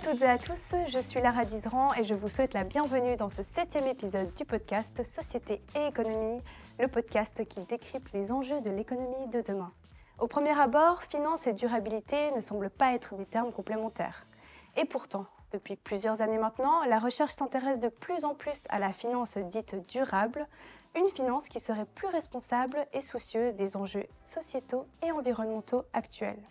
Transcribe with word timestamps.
à 0.00 0.12
toutes 0.12 0.22
et 0.22 0.26
à 0.26 0.38
tous, 0.38 0.74
je 0.88 0.98
suis 0.98 1.20
Lara 1.20 1.44
Dizran 1.44 1.92
et 1.94 2.04
je 2.04 2.14
vous 2.14 2.30
souhaite 2.30 2.54
la 2.54 2.64
bienvenue 2.64 3.16
dans 3.16 3.28
ce 3.28 3.42
septième 3.42 3.86
épisode 3.86 4.32
du 4.34 4.46
podcast 4.46 5.04
Société 5.04 5.60
et 5.76 5.88
économie, 5.88 6.40
le 6.78 6.88
podcast 6.88 7.44
qui 7.46 7.60
décrypte 7.64 8.10
les 8.14 8.32
enjeux 8.32 8.62
de 8.62 8.70
l'économie 8.70 9.28
de 9.30 9.42
demain. 9.42 9.72
Au 10.18 10.26
premier 10.26 10.58
abord, 10.58 11.02
finance 11.02 11.46
et 11.46 11.52
durabilité 11.52 12.30
ne 12.34 12.40
semblent 12.40 12.70
pas 12.70 12.94
être 12.94 13.14
des 13.16 13.26
termes 13.26 13.52
complémentaires. 13.52 14.26
Et 14.78 14.86
pourtant, 14.86 15.26
depuis 15.52 15.76
plusieurs 15.76 16.22
années 16.22 16.38
maintenant, 16.38 16.82
la 16.84 16.98
recherche 16.98 17.32
s'intéresse 17.32 17.78
de 17.78 17.88
plus 17.88 18.24
en 18.24 18.34
plus 18.34 18.64
à 18.70 18.78
la 18.78 18.92
finance 18.92 19.36
dite 19.36 19.86
durable, 19.86 20.46
une 20.96 21.08
finance 21.08 21.48
qui 21.48 21.60
serait 21.60 21.86
plus 21.94 22.08
responsable 22.08 22.86
et 22.94 23.02
soucieuse 23.02 23.54
des 23.54 23.76
enjeux 23.76 24.06
sociétaux 24.24 24.86
et 25.06 25.12
environnementaux 25.12 25.84
actuels. 25.92 26.42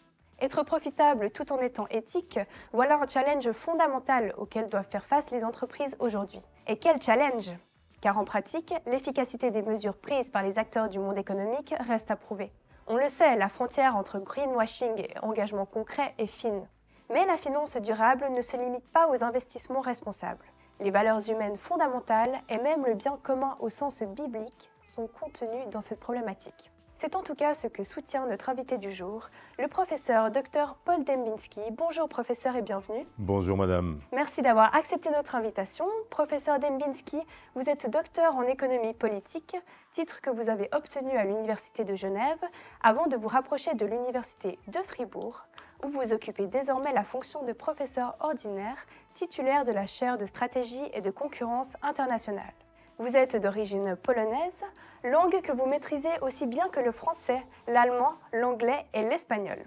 Être 0.42 0.64
profitable 0.64 1.32
tout 1.32 1.52
en 1.52 1.60
étant 1.60 1.88
éthique, 1.90 2.40
voilà 2.72 2.98
un 2.98 3.08
challenge 3.08 3.52
fondamental 3.52 4.34
auquel 4.38 4.70
doivent 4.70 4.88
faire 4.90 5.06
face 5.06 5.32
les 5.32 5.44
entreprises 5.44 5.98
aujourd'hui. 6.00 6.40
Et 6.68 6.78
quel 6.78 7.02
challenge? 7.02 7.52
Car 8.00 8.18
en 8.18 8.24
pratique, 8.24 8.74
l'efficacité 8.86 9.52
des 9.52 9.62
mesures 9.62 9.98
prises 9.98 10.30
par 10.30 10.44
les 10.44 10.58
acteurs 10.58 10.88
du 10.88 10.98
monde 10.98 11.18
économique 11.18 11.76
reste 11.82 12.10
à 12.10 12.16
prouver. 12.16 12.54
On 12.88 12.96
le 12.96 13.10
sait, 13.10 13.36
la 13.36 13.50
frontière 13.50 13.98
entre 13.98 14.20
greenwashing 14.20 14.98
et 14.98 15.20
engagement 15.22 15.66
concret 15.66 16.14
est 16.18 16.26
fine. 16.26 16.66
Mais 17.12 17.26
la 17.26 17.36
finance 17.36 17.76
durable 17.76 18.30
ne 18.34 18.42
se 18.42 18.56
limite 18.56 18.88
pas 18.88 19.10
aux 19.10 19.24
investissements 19.24 19.82
responsables. 19.82 20.46
Les 20.80 20.92
valeurs 20.92 21.30
humaines 21.30 21.58
fondamentales 21.58 22.40
et 22.48 22.60
même 22.60 22.86
le 22.86 22.94
bien 22.94 23.18
commun 23.22 23.58
au 23.60 23.68
sens 23.68 24.02
biblique 24.04 24.72
sont 24.84 25.08
contenus 25.08 25.68
dans 25.70 25.82
cette 25.82 26.00
problématique. 26.00 26.72
C'est 27.02 27.16
en 27.16 27.24
tout 27.24 27.34
cas 27.34 27.54
ce 27.54 27.68
que 27.68 27.86
soutient 27.86 28.28
notre 28.28 28.50
invité 28.50 28.78
du 28.78 28.92
jour, 28.92 29.30
le 29.58 29.70
professeur 29.70 30.32
Dr 30.32 30.76
Paul 30.84 31.06
Dembinski. 31.06 31.62
Bonjour 31.72 32.10
professeur 32.10 32.58
et 32.58 32.62
bienvenue. 32.62 33.08
Bonjour 33.18 33.56
madame. 33.56 34.02
Merci 34.12 34.42
d'avoir 34.42 34.76
accepté 34.76 35.10
notre 35.10 35.36
invitation. 35.36 35.86
Professeur 36.10 36.60
Dembinski, 36.60 37.18
vous 37.56 37.70
êtes 37.70 37.90
docteur 37.90 38.36
en 38.36 38.42
économie 38.42 38.94
politique, 38.94 39.56
titre 39.94 40.20
que 40.20 40.30
vous 40.30 40.50
avez 40.50 40.68
obtenu 40.74 41.12
à 41.12 41.24
l'Université 41.24 41.86
de 41.86 41.96
Genève 41.96 42.44
avant 42.84 43.08
de 43.08 43.16
vous 43.16 43.30
rapprocher 43.30 43.74
de 43.76 43.86
l'Université 43.86 44.60
de 44.68 44.80
Fribourg, 44.80 45.46
où 45.86 45.88
vous 45.88 46.12
occupez 46.12 46.48
désormais 46.48 46.92
la 46.92 47.06
fonction 47.06 47.44
de 47.46 47.54
professeur 47.54 48.18
ordinaire 48.20 48.86
titulaire 49.14 49.64
de 49.64 49.72
la 49.72 49.86
chaire 49.86 50.18
de 50.18 50.26
stratégie 50.26 50.90
et 50.94 51.00
de 51.00 51.12
concurrence 51.12 51.78
internationale. 51.82 52.54
Vous 53.00 53.16
êtes 53.16 53.38
d'origine 53.38 53.96
polonaise, 53.96 54.66
langue 55.06 55.40
que 55.42 55.54
vous 55.54 55.66
maîtrisez 55.66 56.10
aussi 56.22 56.46
bien 56.46 56.68
que 56.68 56.82
le 56.82 56.92
français, 56.92 57.42
l'allemand, 57.66 58.16
l'anglais 58.34 58.86
et 58.94 59.04
l'espagnol. 59.04 59.58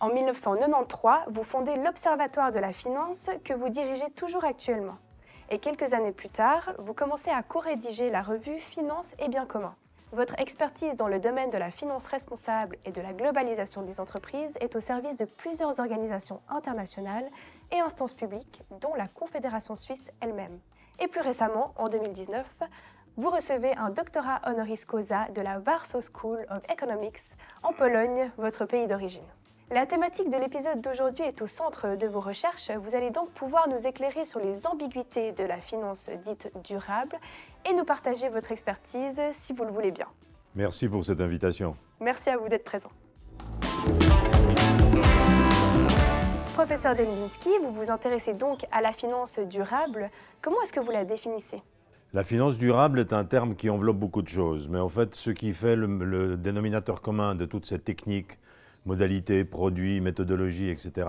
En 0.00 0.08
1993, 0.08 1.24
vous 1.26 1.42
fondez 1.42 1.76
l'Observatoire 1.76 2.50
de 2.50 2.58
la 2.58 2.72
finance 2.72 3.28
que 3.44 3.52
vous 3.52 3.68
dirigez 3.68 4.08
toujours 4.16 4.46
actuellement. 4.46 4.96
Et 5.50 5.58
quelques 5.58 5.92
années 5.92 6.12
plus 6.12 6.30
tard, 6.30 6.72
vous 6.78 6.94
commencez 6.94 7.28
à 7.28 7.42
co-rédiger 7.42 8.08
la 8.08 8.22
revue 8.22 8.58
Finance 8.58 9.14
et 9.18 9.28
Bien 9.28 9.44
commun. 9.44 9.74
Votre 10.12 10.40
expertise 10.40 10.96
dans 10.96 11.08
le 11.08 11.20
domaine 11.20 11.50
de 11.50 11.58
la 11.58 11.70
finance 11.70 12.06
responsable 12.06 12.78
et 12.86 12.90
de 12.90 13.02
la 13.02 13.12
globalisation 13.12 13.82
des 13.82 14.00
entreprises 14.00 14.56
est 14.62 14.76
au 14.76 14.80
service 14.80 15.16
de 15.16 15.26
plusieurs 15.26 15.78
organisations 15.78 16.40
internationales 16.48 17.28
et 17.70 17.80
instances 17.80 18.14
publiques, 18.14 18.62
dont 18.80 18.94
la 18.94 19.08
Confédération 19.08 19.74
suisse 19.74 20.10
elle-même. 20.22 20.58
Et 21.02 21.08
plus 21.08 21.20
récemment, 21.20 21.74
en 21.76 21.88
2019, 21.88 22.46
vous 23.16 23.28
recevez 23.28 23.74
un 23.76 23.90
doctorat 23.90 24.40
honoris 24.46 24.84
causa 24.84 25.28
de 25.34 25.40
la 25.40 25.58
Warsaw 25.58 26.00
School 26.00 26.46
of 26.48 26.60
Economics 26.70 27.34
en 27.64 27.72
Pologne, 27.72 28.30
votre 28.38 28.66
pays 28.66 28.86
d'origine. 28.86 29.24
La 29.72 29.84
thématique 29.84 30.30
de 30.30 30.36
l'épisode 30.36 30.80
d'aujourd'hui 30.80 31.24
est 31.24 31.42
au 31.42 31.48
centre 31.48 31.96
de 31.96 32.06
vos 32.06 32.20
recherches. 32.20 32.70
Vous 32.70 32.94
allez 32.94 33.10
donc 33.10 33.30
pouvoir 33.30 33.68
nous 33.68 33.86
éclairer 33.86 34.24
sur 34.24 34.38
les 34.38 34.66
ambiguïtés 34.66 35.32
de 35.32 35.42
la 35.42 35.60
finance 35.60 36.08
dite 36.22 36.52
durable 36.62 37.16
et 37.68 37.74
nous 37.74 37.84
partager 37.84 38.28
votre 38.28 38.52
expertise 38.52 39.20
si 39.32 39.52
vous 39.52 39.64
le 39.64 39.72
voulez 39.72 39.90
bien. 39.90 40.06
Merci 40.54 40.88
pour 40.88 41.04
cette 41.04 41.20
invitation. 41.20 41.76
Merci 41.98 42.30
à 42.30 42.36
vous 42.36 42.48
d'être 42.48 42.64
présent. 42.64 42.90
Professeur 46.64 46.94
Dembinski, 46.94 47.50
vous 47.60 47.72
vous 47.72 47.90
intéressez 47.90 48.34
donc 48.34 48.66
à 48.70 48.80
la 48.80 48.92
finance 48.92 49.40
durable. 49.40 50.12
Comment 50.40 50.62
est-ce 50.62 50.72
que 50.72 50.78
vous 50.78 50.92
la 50.92 51.04
définissez? 51.04 51.60
La 52.12 52.22
finance 52.22 52.56
durable 52.56 53.00
est 53.00 53.12
un 53.12 53.24
terme 53.24 53.56
qui 53.56 53.68
enveloppe 53.68 53.96
beaucoup 53.96 54.22
de 54.22 54.28
choses, 54.28 54.68
mais 54.68 54.78
en 54.78 54.88
fait, 54.88 55.16
ce 55.16 55.32
qui 55.32 55.54
fait 55.54 55.74
le, 55.74 56.36
dénominateur 56.36 57.02
commun 57.02 57.34
de 57.34 57.46
toutes 57.46 57.66
ces 57.66 57.80
techniques, 57.80 58.38
modalités, 58.86 59.44
produits, 59.44 60.00
méthodologies, 60.00 60.68
etc., 60.68 61.08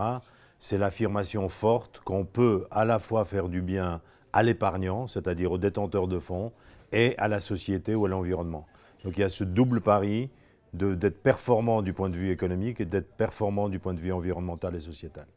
c'est 0.57 0.79
l'affirmation 0.79 1.47
forte 1.49 1.99
qu'on 1.99 2.25
peut 2.25 2.65
à 2.71 2.83
la 2.83 2.97
fois 2.97 3.23
faire 3.23 3.47
du 3.47 3.61
bien 3.61 4.01
à 4.33 4.41
l'épargnant, 4.41 5.05
c'est-à-dire 5.05 5.51
au 5.51 5.59
détenteur 5.59 6.07
de 6.07 6.17
fonds, 6.17 6.51
et 6.91 7.15
à 7.19 7.27
la 7.27 7.39
société 7.39 7.93
ou 7.93 8.07
à 8.07 8.09
l'environnement. 8.09 8.65
Donc 9.03 9.17
il 9.17 9.21
y 9.21 9.23
a 9.23 9.29
ce 9.29 9.43
double 9.43 9.81
pari 9.81 10.31
d'être 10.73 11.21
performant 11.21 11.83
du 11.83 11.93
point 11.93 12.09
de 12.09 12.15
vue 12.15 12.31
économique 12.31 12.81
et 12.81 12.85
d'être 12.85 13.13
performant 13.13 13.69
du 13.69 13.77
point 13.77 13.93
de 13.93 13.99
vue 13.99 14.11
environnemental 14.11 14.73
et 14.73 14.79
sociétal. 14.79 15.27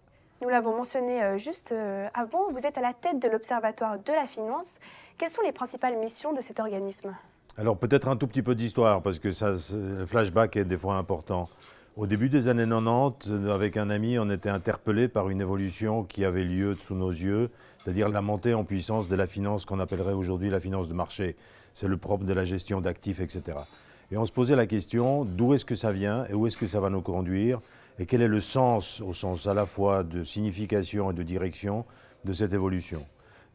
Nous 0.43 0.51
l'avons 0.51 0.77
mentionné 0.77 1.23
euh, 1.23 1.39
juste 1.39 1.73
euh, 1.73 2.09
avant, 2.13 2.51
vous 2.53 2.67
êtes 2.67 2.77
à 2.77 2.83
la 2.83 2.93
tête 2.93 3.19
de 3.19 3.27
l'Observatoire 3.27 3.99
de 3.99 4.13
la 4.13 4.27
finance. 4.27 4.79
Quelles 5.17 5.31
sont 5.31 5.41
les 5.41 5.53
principales 5.53 5.97
missions 5.97 6.35
de 6.35 6.43
cet 6.43 6.61
organisme? 6.61 7.15
Alors 7.57 7.79
peut-être 7.79 8.09
un 8.09 8.17
tout 8.17 8.27
petit 8.27 8.43
peu 8.43 8.55
d'histoire, 8.55 9.01
parce 9.01 9.19
que 9.19 9.31
ça, 9.31 9.55
le 9.73 10.05
flashback 10.05 10.57
est 10.57 10.67
des 10.67 10.77
fois 10.77 10.97
important. 10.97 11.49
Au 11.97 12.07
début 12.07 12.29
des 12.29 12.49
années 12.49 12.69
90, 12.69 13.49
avec 13.51 13.79
un 13.79 13.89
ami, 13.89 14.19
on 14.19 14.29
était 14.29 14.51
interpellé 14.51 15.09
par 15.09 15.31
une 15.31 15.41
évolution 15.41 16.03
qui 16.03 16.27
avait 16.27 16.45
lieu 16.45 16.75
sous 16.75 16.95
nos 16.95 17.09
yeux, 17.09 17.49
c'est-à-dire 17.79 18.11
la 18.11 18.21
montée 18.21 18.53
en 18.53 18.65
puissance 18.65 19.09
de 19.09 19.17
la 19.17 19.27
finance 19.27 19.65
qu'on 19.65 19.81
appellerait 19.81 20.13
aujourd'hui 20.13 20.51
la 20.51 20.61
finance 20.61 20.87
de 20.87 20.93
marché. 20.93 21.35
C'est 21.73 21.89
le 21.89 21.97
propre 21.97 22.25
de 22.25 22.35
la 22.35 22.45
gestion 22.45 22.83
d'actifs, 22.83 23.21
etc. 23.21 23.57
Et 24.13 24.19
on 24.19 24.27
se 24.27 24.33
posait 24.33 24.55
la 24.55 24.67
question 24.67 25.25
d'où 25.25 25.55
est-ce 25.55 25.65
que 25.65 25.75
ça 25.75 25.93
vient 25.93 26.27
et 26.27 26.35
où 26.35 26.47
est-ce 26.47 26.59
que 26.59 26.67
ça 26.67 26.79
va 26.81 26.91
nous 26.91 27.01
conduire? 27.01 27.61
Et 27.99 28.07
quel 28.07 28.23
est 28.23 28.29
le 28.29 28.41
sens, 28.41 29.01
au 29.01 29.13
sens 29.13 29.47
à 29.47 29.55
la 29.55 29.67
fois 29.67 30.03
de 30.03 30.23
signification 30.23 31.11
et 31.11 31.15
de 31.15 31.23
direction, 31.23 31.85
de 32.25 32.33
cette 32.33 32.53
évolution? 32.53 33.07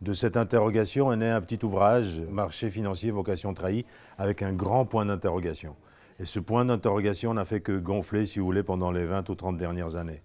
De 0.02 0.13
cette 0.13 0.35
interrogation 0.35 1.13
est 1.13 1.18
né 1.18 1.29
un 1.29 1.41
petit 1.41 1.63
ouvrage, 1.63 2.22
Marché 2.22 2.72
financier, 2.72 3.12
vocation 3.12 3.53
trahie, 3.53 3.85
avec 4.18 4.41
un 4.41 4.52
grand 4.52 4.85
point 4.85 5.06
d'interrogation. 5.06 5.75
Et 6.19 6.25
ce 6.25 6.40
point 6.40 6.66
d'interrogation 6.66 7.35
n'a 7.35 7.46
fait 7.46 7.62
que 7.62 7.78
gonfler, 7.78 8.25
si 8.25 8.40
vous 8.40 8.46
voulez, 8.46 8.63
pendant 8.63 8.91
les 8.91 9.06
20 9.06 9.29
ou 9.29 9.35
30 9.35 9.57
dernières 9.57 9.96
années. 9.96 10.24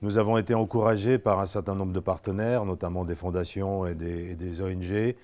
Nous 0.00 0.16
avons 0.16 0.38
été 0.38 0.54
encouragés 0.54 1.18
par 1.18 1.40
un 1.40 1.46
certain 1.46 1.74
nombre 1.74 1.92
de 1.92 2.00
partenaires, 2.00 2.64
notamment 2.64 3.04
des 3.04 3.14
fondations 3.14 3.86
et 3.86 3.94
des, 3.94 4.30
et 4.30 4.34
des 4.34 4.62
ONG, 4.62 5.14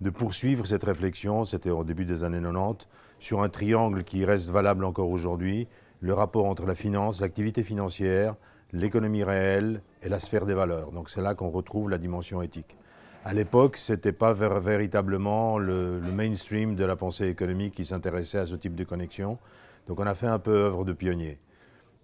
de 0.00 0.10
poursuivre 0.10 0.64
cette 0.64 0.84
réflexion, 0.84 1.44
c'était 1.44 1.70
au 1.70 1.82
début 1.82 2.04
des 2.04 2.22
années 2.22 2.40
90, 2.40 2.86
sur 3.18 3.42
un 3.42 3.48
triangle 3.48 4.04
qui 4.04 4.24
reste 4.24 4.48
valable 4.48 4.84
encore 4.84 5.10
aujourd'hui, 5.10 5.66
le 6.00 6.14
rapport 6.14 6.46
entre 6.46 6.66
la 6.66 6.74
finance, 6.74 7.20
l'activité 7.20 7.62
financière, 7.62 8.34
l'économie 8.72 9.24
réelle 9.24 9.82
et 10.02 10.08
la 10.08 10.18
sphère 10.18 10.46
des 10.46 10.54
valeurs. 10.54 10.92
Donc 10.92 11.10
c'est 11.10 11.22
là 11.22 11.34
qu'on 11.34 11.50
retrouve 11.50 11.90
la 11.90 11.98
dimension 11.98 12.42
éthique. 12.42 12.76
À 13.24 13.34
l'époque, 13.34 13.76
ce 13.76 13.92
n'était 13.92 14.12
pas 14.12 14.32
véritablement 14.32 15.58
le, 15.58 16.00
mainstream 16.00 16.74
de 16.74 16.84
la 16.84 16.96
pensée 16.96 17.26
économique 17.26 17.74
qui 17.74 17.84
s'intéressait 17.84 18.38
à 18.38 18.46
ce 18.46 18.54
type 18.54 18.74
de 18.74 18.84
connexion. 18.84 19.38
Donc 19.88 20.00
on 20.00 20.06
a 20.06 20.14
fait 20.14 20.26
un 20.26 20.38
peu 20.38 20.54
œuvre 20.54 20.84
de 20.84 20.94
pionnier. 20.94 21.38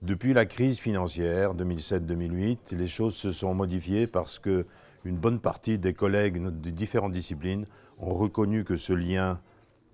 Depuis 0.02 0.34
la 0.34 0.44
crise 0.44 0.78
financière 0.78 1.54
2007-2008, 1.54 2.76
les 2.76 2.86
choses 2.86 3.14
se 3.14 3.30
sont 3.30 3.54
modifiées 3.54 4.06
parce 4.06 4.38
que 4.38 4.66
une 5.06 5.16
bonne 5.16 5.40
partie 5.40 5.78
des 5.78 5.94
collègues 5.94 6.42
de 6.42 6.70
différentes 6.70 7.12
disciplines 7.12 7.64
ont 7.98 8.12
reconnu 8.12 8.64
que 8.64 8.76
ce 8.76 8.92
lien, 8.92 9.40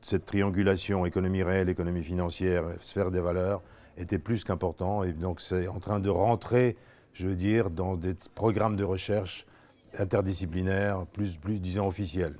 cette 0.00 0.24
triangulation 0.24 1.06
économie 1.06 1.44
réelle, 1.44 1.68
économie 1.68 2.02
financière, 2.02 2.64
sphère 2.80 3.12
des 3.12 3.20
valeurs, 3.20 3.62
était 3.96 4.18
plus 4.18 4.44
qu'important. 4.44 5.02
Et 5.02 5.12
donc 5.12 5.40
c'est 5.40 5.68
en 5.68 5.80
train 5.80 6.00
de 6.00 6.10
rentrer, 6.10 6.76
je 7.12 7.28
veux 7.28 7.34
dire, 7.34 7.70
dans 7.70 7.96
des 7.96 8.14
programmes 8.34 8.76
de 8.76 8.84
recherche 8.84 9.46
interdisciplinaires, 9.98 11.06
plus, 11.12 11.36
plus 11.36 11.60
disons, 11.60 11.86
officiels. 11.86 12.34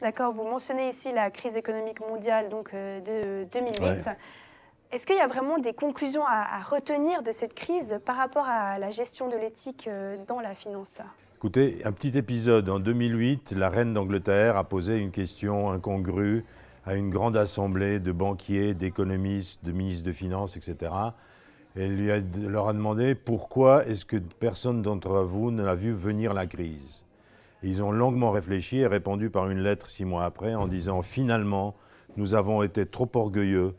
D'accord, 0.00 0.32
vous 0.32 0.44
mentionnez 0.44 0.88
ici 0.88 1.12
la 1.12 1.30
crise 1.30 1.56
économique 1.56 2.00
mondiale 2.00 2.48
donc, 2.48 2.70
euh, 2.74 3.00
de 3.00 3.48
2008. 3.50 4.10
Est-ce 4.90 5.06
qu'il 5.06 5.16
y 5.16 5.20
a 5.20 5.26
vraiment 5.26 5.58
des 5.58 5.72
conclusions 5.72 6.24
à, 6.26 6.58
à, 6.58 6.60
retenir 6.60 7.22
de 7.22 7.32
cette 7.32 7.54
crise 7.54 7.98
par 8.04 8.16
rapport 8.16 8.46
à 8.46 8.78
la 8.78 8.90
gestion 8.90 9.28
de 9.28 9.36
l'éthique 9.36 9.88
euh, 9.88 10.16
dans 10.26 10.40
la 10.40 10.54
finance? 10.54 11.00
Écoutez, 11.36 11.78
un 11.84 11.92
petit 11.92 12.16
épisode. 12.16 12.68
En 12.68 12.78
2008, 12.78 13.52
la 13.56 13.68
reine 13.68 13.94
d'Angleterre 13.94 14.56
a 14.56 14.64
posé 14.64 14.98
une 14.98 15.10
question 15.10 15.70
incongrue 15.70 16.44
à 16.84 16.94
une 16.94 17.10
grande 17.10 17.36
assemblée 17.36 18.00
de 18.00 18.12
banquiers, 18.12 18.74
d'économistes, 18.74 19.64
de 19.64 19.72
ministres 19.72 20.06
de 20.06 20.12
Finances, 20.12 20.56
etc. 20.56 20.92
Elle 21.76 21.96
lui 21.96 22.10
leur 22.48 22.68
a 22.68 22.72
demandé 22.72 23.14
pourquoi 23.14 23.86
est-ce 23.86 24.04
que 24.04 24.16
personne 24.16 24.82
d'entre 24.82 25.22
vous 25.22 25.50
n'a 25.50 25.74
vu 25.74 25.92
venir 25.92 26.34
la 26.34 26.46
crise? 26.46 27.04
ils 27.62 27.82
ont 27.82 27.92
longuement 27.92 28.30
réfléchi 28.30 28.78
et 28.78 28.86
répondu 28.86 29.30
par 29.30 29.48
une 29.48 29.60
lettre 29.60 29.88
six 29.88 30.04
mois 30.04 30.24
après 30.24 30.54
en 30.54 30.66
disant 30.66 31.02
finalement, 31.02 31.74
nous 32.16 32.34
avons 32.34 32.62
été 32.62 32.86
trop 32.86 33.08
orgueilleux 33.14 33.74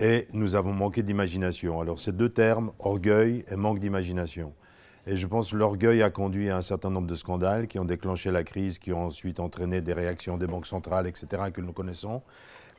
et 0.00 0.28
nous 0.32 0.54
avons 0.54 0.72
manqué 0.72 1.02
d'imagination. 1.02 1.80
Alors 1.80 1.98
ces 1.98 2.12
deux 2.12 2.28
termes, 2.28 2.72
orgueil 2.78 3.44
et 3.50 3.56
manque 3.56 3.78
d'imagination. 3.78 4.52
Et 5.08 5.16
je 5.16 5.26
pense 5.28 5.52
que 5.52 5.56
l'orgueil 5.56 6.02
a 6.02 6.10
conduit 6.10 6.50
à 6.50 6.56
un 6.56 6.62
certain 6.62 6.90
nombre 6.90 7.06
de 7.06 7.14
scandales 7.14 7.68
qui 7.68 7.78
ont 7.78 7.84
déclenché 7.84 8.32
la 8.32 8.42
crise, 8.42 8.80
qui 8.80 8.92
ont 8.92 9.06
ensuite 9.06 9.38
entraîné 9.38 9.80
des 9.80 9.92
réactions 9.92 10.36
des 10.36 10.48
banques 10.48 10.66
centrales, 10.66 11.06
etc., 11.06 11.44
que 11.54 11.60
nous 11.60 11.72
connaissons. 11.72 12.22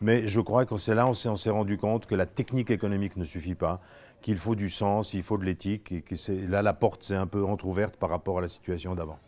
Mais 0.02 0.28
je 0.28 0.42
crois 0.42 0.66
que 0.66 0.78
c'est 0.78 0.94
là 0.94 1.08
on 1.08 1.14
s'est 1.14 1.50
rendu 1.50 1.78
compte 1.78 2.06
que 2.06 2.16
la 2.16 2.26
technique 2.26 2.70
économique 2.70 3.16
ne 3.16 3.24
suffit 3.24 3.56
pas, 3.56 3.80
qu'il 4.22 4.38
faut 4.38 4.56
du 4.56 4.70
sens, 4.70 5.14
il 5.14 5.24
faut 5.24 5.38
de 5.38 5.46
l'éthique, 5.46 5.92
et 5.92 6.02
que 6.02 6.16
là 6.50 6.62
la 6.62 6.74
porte 6.74 7.04
s'est 7.04 7.16
un 7.16 7.28
peu 7.28 7.46
entr'ouverte 7.46 7.96
par 7.96 8.10
rapport 8.10 8.40
à 8.40 8.42
la 8.42 8.50
situation 8.50 8.94
d'avant. 8.94 9.20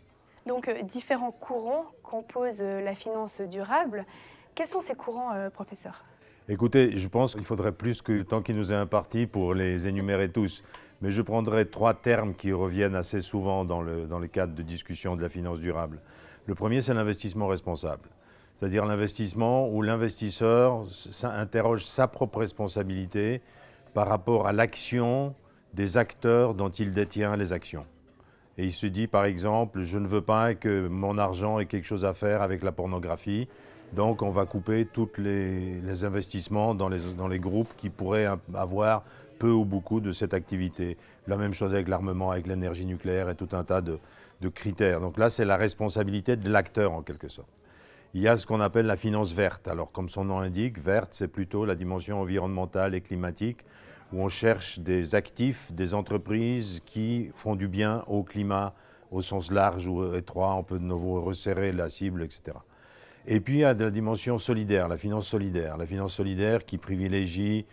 Donc 0.46 0.68
euh, 0.68 0.82
différents 0.82 1.32
courants 1.32 1.86
composent 2.02 2.62
euh, 2.62 2.82
la 2.82 2.94
finance 2.94 3.40
durable. 3.40 4.04
Quels 4.54 4.66
sont 4.66 4.80
ces 4.80 4.94
courants, 4.94 5.32
euh, 5.32 5.48
professeur? 5.48 6.04
Écoutez, 6.48 6.96
je 6.96 7.08
pense 7.08 7.34
qu'il 7.34 7.44
faudrait 7.44 7.72
plus 7.72 8.02
que 8.02 8.12
le 8.12 8.24
temps 8.24 8.42
qui 8.42 8.52
nous 8.52 8.72
est 8.72 8.76
imparti 8.76 9.26
pour 9.26 9.54
les 9.54 9.88
énumérer 9.88 10.30
tous. 10.30 10.64
Mais 11.00 11.10
je 11.10 11.22
prendrai 11.22 11.66
trois 11.66 11.94
termes 11.94 12.34
qui 12.34 12.52
reviennent 12.52 12.94
assez 12.94 13.20
souvent 13.20 13.64
dans 13.64 13.80
le, 13.80 14.06
dans 14.06 14.20
cadre 14.28 14.54
de 14.54 14.62
discussion 14.62 15.16
de 15.16 15.22
la 15.22 15.28
finance 15.28 15.60
durable. 15.60 16.00
Le 16.46 16.54
premier, 16.54 16.82
c'est 16.82 16.94
l'investissement 16.94 17.46
responsable. 17.46 18.08
C'est-à-dire 18.56 18.84
l'investissement 18.84 19.68
où 19.68 19.80
l'investisseur 19.80 20.84
interroge 21.22 21.86
sa 21.86 22.08
propre 22.08 22.40
responsabilité 22.40 23.40
par 23.94 24.08
rapport 24.08 24.46
à 24.46 24.52
l'action 24.52 25.34
des 25.72 25.96
acteurs 25.96 26.54
dont 26.54 26.68
il 26.68 26.92
détient 26.92 27.36
les 27.36 27.52
actions. 27.52 27.86
Et 28.58 28.66
il 28.66 28.72
se 28.72 28.86
dit, 28.86 29.06
par 29.06 29.24
exemple, 29.24 29.82
je 29.82 29.96
ne 29.96 30.06
veux 30.06 30.20
pas 30.20 30.54
que 30.54 30.88
mon 30.88 31.16
argent 31.16 31.58
ait 31.58 31.66
quelque 31.66 31.86
chose 31.86 32.04
à 32.04 32.12
faire 32.12 32.42
avec 32.42 32.62
la 32.62 32.72
pornographie, 32.72 33.48
donc 33.94 34.22
on 34.22 34.30
va 34.30 34.44
couper 34.44 34.86
tous 34.86 35.10
les, 35.18 36.04
investissements 36.04 36.74
dans 36.74 36.88
les, 36.88 37.00
dans 37.16 37.28
les 37.28 37.38
groupes 37.38 37.72
qui 37.76 37.90
pourraient 37.90 38.28
avoir 38.54 39.04
peu 39.40 39.50
ou 39.50 39.64
beaucoup 39.64 40.00
de 40.00 40.12
cette 40.12 40.34
activité. 40.34 40.96
La 41.26 41.36
même 41.36 41.54
chose 41.54 41.72
avec 41.72 41.88
l'armement, 41.88 42.30
avec 42.30 42.46
l'énergie 42.46 42.86
nucléaire 42.86 43.28
et 43.30 43.34
tout 43.34 43.48
un 43.52 43.64
tas 43.64 43.80
de, 43.80 43.96
de 44.40 44.48
critères. 44.48 45.00
Donc 45.00 45.18
là, 45.18 45.30
c'est 45.30 45.46
la 45.46 45.56
responsabilité 45.56 46.36
de 46.36 46.48
l'acteur 46.48 46.92
en 46.92 47.02
quelque 47.02 47.28
sorte. 47.28 47.48
Il 48.12 48.20
y 48.20 48.28
a 48.28 48.36
ce 48.36 48.46
qu'on 48.46 48.60
appelle 48.60 48.86
la 48.86 48.96
finance 48.96 49.32
verte. 49.32 49.66
Alors 49.66 49.90
comme 49.92 50.08
son 50.08 50.24
nom 50.24 50.40
l'indique, 50.40 50.78
verte, 50.78 51.10
c'est 51.12 51.28
plutôt 51.28 51.64
la 51.64 51.74
dimension 51.74 52.20
environnementale 52.20 52.94
et 52.94 53.00
climatique, 53.00 53.64
où 54.12 54.20
on 54.20 54.28
cherche 54.28 54.78
des 54.78 55.14
actifs, 55.14 55.72
des 55.72 55.94
entreprises 55.94 56.82
qui 56.84 57.30
font 57.34 57.56
du 57.56 57.66
bien 57.66 58.04
au 58.08 58.22
climat 58.22 58.74
au 59.10 59.22
sens 59.22 59.50
large 59.50 59.86
ou 59.86 60.14
étroit. 60.14 60.54
On 60.54 60.64
peut 60.64 60.78
de 60.78 60.84
nouveau 60.84 61.22
resserrer 61.22 61.72
la 61.72 61.88
cible, 61.88 62.22
etc. 62.22 62.58
Et 63.26 63.40
puis 63.40 63.54
il 63.54 63.60
y 63.60 63.64
a 63.64 63.72
la 63.72 63.90
dimension 63.90 64.38
solidaire, 64.38 64.86
la 64.88 64.98
finance 64.98 65.26
solidaire. 65.26 65.76
La 65.78 65.86
finance 65.86 66.12
solidaire 66.12 66.64
qui 66.64 66.78
privilégie 66.78 67.64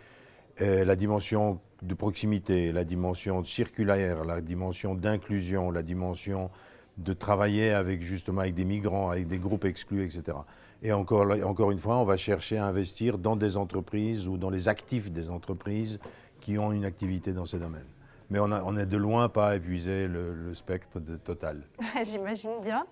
euh, 0.60 0.84
la 0.84 0.96
dimension 0.96 1.60
de 1.82 1.94
proximité, 1.94 2.72
la 2.72 2.84
dimension 2.84 3.44
circulaire, 3.44 4.24
la 4.24 4.40
dimension 4.40 4.94
d'inclusion, 4.94 5.70
la 5.70 5.82
dimension 5.82 6.50
de 6.96 7.12
travailler 7.12 7.70
avec 7.70 8.02
justement 8.02 8.40
avec 8.40 8.54
des 8.54 8.64
migrants, 8.64 9.10
avec 9.10 9.28
des 9.28 9.38
groupes 9.38 9.64
exclus, 9.64 10.04
etc. 10.04 10.36
Et 10.82 10.92
encore, 10.92 11.30
encore 11.44 11.70
une 11.70 11.78
fois, 11.78 11.96
on 11.98 12.04
va 12.04 12.16
chercher 12.16 12.58
à 12.58 12.66
investir 12.66 13.18
dans 13.18 13.36
des 13.36 13.56
entreprises 13.56 14.26
ou 14.26 14.36
dans 14.36 14.50
les 14.50 14.68
actifs 14.68 15.10
des 15.10 15.30
entreprises 15.30 15.98
qui 16.40 16.58
ont 16.58 16.72
une 16.72 16.84
activité 16.84 17.32
dans 17.32 17.46
ces 17.46 17.58
domaines. 17.58 17.86
Mais 18.30 18.38
on, 18.40 18.50
a, 18.52 18.62
on 18.62 18.76
est 18.76 18.86
de 18.86 18.96
loin 18.96 19.28
pas 19.28 19.56
épuisé 19.56 20.06
le, 20.06 20.52
spectre 20.54 21.00
total. 21.24 21.62
J'imagine 22.04 22.60
bien. 22.62 22.84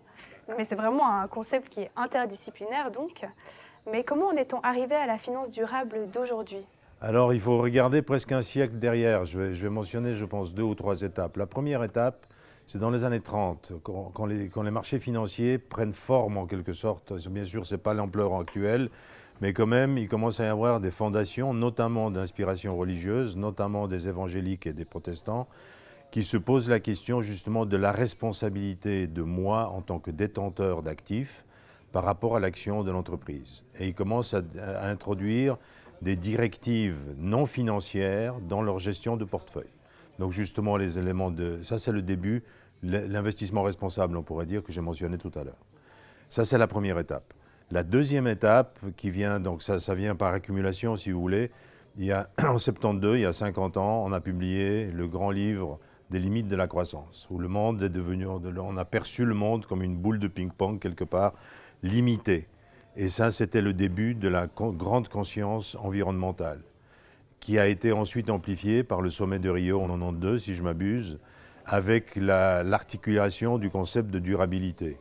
Mais 0.56 0.64
c'est 0.64 0.76
vraiment 0.76 1.08
un 1.08 1.26
concept 1.26 1.68
qui 1.68 1.80
est 1.80 1.90
interdisciplinaire 1.96 2.90
donc. 2.90 3.26
Mais 3.90 4.02
comment 4.02 4.28
en 4.28 4.36
est-on 4.36 4.60
arrivé 4.60 4.94
à 4.94 5.06
la 5.06 5.18
finance 5.18 5.50
durable 5.50 6.06
d'aujourd'hui? 6.10 6.64
Alors 7.00 7.34
il 7.34 7.40
faut 7.40 7.58
regarder 7.58 8.00
presque 8.00 8.32
un 8.32 8.40
siècle 8.40 8.78
derrière. 8.78 9.26
Je 9.26 9.38
vais, 9.38 9.68
mentionner, 9.68 10.14
je 10.14 10.24
pense, 10.24 10.54
deux 10.54 10.62
ou 10.62 10.74
trois 10.74 11.02
étapes. 11.02 11.36
La 11.36 11.46
première 11.46 11.84
étape, 11.84 12.26
c'est 12.66 12.78
dans 12.78 12.90
les 12.90 13.04
années 13.04 13.20
30, 13.20 13.74
quand, 13.82 14.26
les, 14.26 14.70
marchés 14.70 14.98
financiers 14.98 15.58
prennent 15.58 15.92
forme 15.92 16.38
en 16.38 16.46
quelque 16.46 16.72
sorte. 16.72 17.12
Bien 17.28 17.44
sûr, 17.44 17.66
ce 17.66 17.74
n'est 17.74 17.80
pas 17.80 17.92
l'ampleur 17.92 18.34
actuelle, 18.34 18.88
mais 19.42 19.52
quand 19.52 19.66
même, 19.66 19.98
il 19.98 20.08
commence 20.08 20.40
à 20.40 20.46
y 20.46 20.48
avoir 20.48 20.80
des 20.80 20.90
fondations, 20.90 21.52
notamment 21.52 22.10
d'inspiration 22.10 22.76
religieuse, 22.76 23.36
notamment 23.36 23.88
des 23.88 24.08
évangéliques 24.08 24.66
et 24.66 24.72
des 24.72 24.86
protestants, 24.86 25.48
qui 26.10 26.24
se 26.24 26.38
pose 26.38 26.68
la 26.70 26.80
question 26.80 27.20
justement 27.20 27.66
de 27.66 27.76
la 27.76 27.92
responsabilité 27.92 29.06
de 29.06 29.22
moi 29.22 29.68
en 29.68 29.82
tant 29.82 29.98
que 29.98 30.10
détenteur 30.10 30.82
d'actifs 30.82 31.44
par 31.92 32.04
rapport 32.04 32.36
à 32.36 32.40
l'action 32.40 32.82
de 32.84 32.90
l'entreprise. 32.90 33.64
Et 33.78 33.88
ils 33.88 33.94
commencent 33.94 34.34
à, 34.34 34.42
introduire 34.88 35.58
des 36.02 36.16
directives 36.16 36.98
non 37.18 37.46
financières 37.46 38.34
dans 38.40 38.62
leur 38.62 38.78
gestion 38.78 39.16
de 39.16 39.24
portefeuille. 39.24 39.64
Donc 40.18 40.32
justement 40.32 40.76
les 40.76 40.98
éléments 40.98 41.30
de... 41.30 41.60
Ça 41.62 41.78
c'est 41.78 41.92
le 41.92 42.02
début, 42.02 42.42
l'investissement 42.82 43.62
responsable 43.62 44.16
on 44.16 44.22
pourrait 44.22 44.46
dire 44.46 44.62
que 44.62 44.72
j'ai 44.72 44.80
mentionné 44.80 45.18
tout 45.18 45.32
à 45.34 45.44
l'heure. 45.44 45.58
Ça 46.28 46.44
c'est 46.44 46.58
la 46.58 46.66
première 46.66 46.98
étape. 46.98 47.32
La 47.70 47.82
deuxième 47.82 48.28
étape 48.28 48.78
qui 48.96 49.10
vient, 49.10 49.40
donc 49.40 49.60
ça, 49.62 49.80
ça 49.80 49.94
vient 49.94 50.14
par 50.14 50.32
accumulation 50.32 50.96
si 50.96 51.10
vous 51.10 51.20
voulez, 51.20 51.50
il 51.98 52.04
y 52.04 52.12
a, 52.12 52.28
en 52.46 52.58
72, 52.58 53.18
il 53.18 53.22
y 53.22 53.24
a 53.24 53.32
50 53.32 53.76
ans, 53.76 54.04
on 54.04 54.12
a 54.12 54.20
publié 54.20 54.86
le 54.92 55.08
grand 55.08 55.30
livre 55.30 55.80
des 56.10 56.20
limites 56.20 56.46
de 56.46 56.54
la 56.54 56.68
croissance, 56.68 57.26
où 57.30 57.38
le 57.38 57.48
monde 57.48 57.82
est 57.82 57.88
devenu, 57.88 58.26
on 58.26 58.76
a 58.76 58.84
perçu 58.84 59.24
le 59.24 59.34
monde 59.34 59.66
comme 59.66 59.82
une 59.82 59.96
boule 59.96 60.20
de 60.20 60.28
ping-pong 60.28 60.78
quelque 60.78 61.02
part 61.02 61.32
limitée. 61.82 62.46
Et 62.98 63.10
ça, 63.10 63.30
c'était 63.30 63.60
le 63.60 63.74
début 63.74 64.14
de 64.14 64.26
la 64.26 64.46
grande 64.46 65.08
conscience 65.08 65.76
environnementale, 65.82 66.60
qui 67.40 67.58
a 67.58 67.66
été 67.66 67.92
ensuite 67.92 68.30
amplifiée 68.30 68.84
par 68.84 69.02
le 69.02 69.10
sommet 69.10 69.38
de 69.38 69.50
Rio 69.50 69.82
en 69.82 69.88
92, 69.88 70.42
si 70.42 70.54
je 70.54 70.62
m'abuse, 70.62 71.18
avec 71.66 72.16
l'articulation 72.16 73.58
du 73.58 73.68
concept 73.68 74.10
de 74.10 74.18
durabilité. 74.18 74.96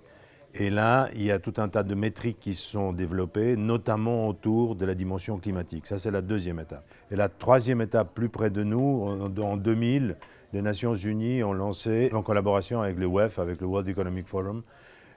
Et 0.56 0.70
là, 0.70 1.10
il 1.14 1.24
y 1.24 1.32
a 1.32 1.40
tout 1.40 1.54
un 1.58 1.70
tas 1.70 1.84
de 1.84 1.96
métriques 1.96 2.40
qui 2.40 2.54
sont 2.54 2.92
développées, 2.92 3.56
notamment 3.56 4.28
autour 4.28 4.76
de 4.76 4.86
la 4.86 4.94
dimension 4.94 5.38
climatique. 5.38 5.86
Ça, 5.88 5.98
c'est 5.98 6.12
la 6.12 6.22
deuxième 6.22 6.60
étape. 6.60 6.86
Et 7.12 7.16
la 7.16 7.30
troisième 7.30 7.82
étape, 7.82 8.14
plus 8.14 8.30
près 8.30 8.50
de 8.50 8.64
nous, 8.64 9.30
en 9.38 9.58
2000, 9.58 10.18
les 10.52 10.62
Nations 10.62 10.96
Unies 10.96 11.44
ont 11.44 11.54
lancé, 11.54 12.10
en 12.14 12.24
collaboration 12.24 12.82
avec 12.82 12.98
le 12.98 13.06
WEF, 13.06 13.40
avec 13.40 13.62
le 13.62 13.68
World 13.68 13.88
Economic 13.88 14.28
Forum, 14.28 14.64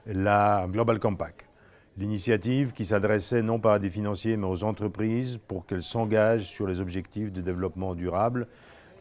la 0.07 0.67
Global 0.69 1.01
Compact. 1.01 1.48
L'initiative 1.99 2.73
qui 2.75 2.85
s'adressait 2.85 3.43
non 3.43 3.59
pas 3.59 3.75
à 3.75 3.79
des 3.81 3.91
financiers, 3.91 4.37
mais 4.37 4.47
aux 4.47 4.63
entreprises 4.63 5.41
pour 5.49 5.67
qu'elles 5.67 5.83
s'engagent 5.83 6.47
sur 6.47 6.69
les 6.69 6.81
objectifs 6.81 7.33
de 7.33 7.41
développement 7.41 7.97
durable, 7.97 8.47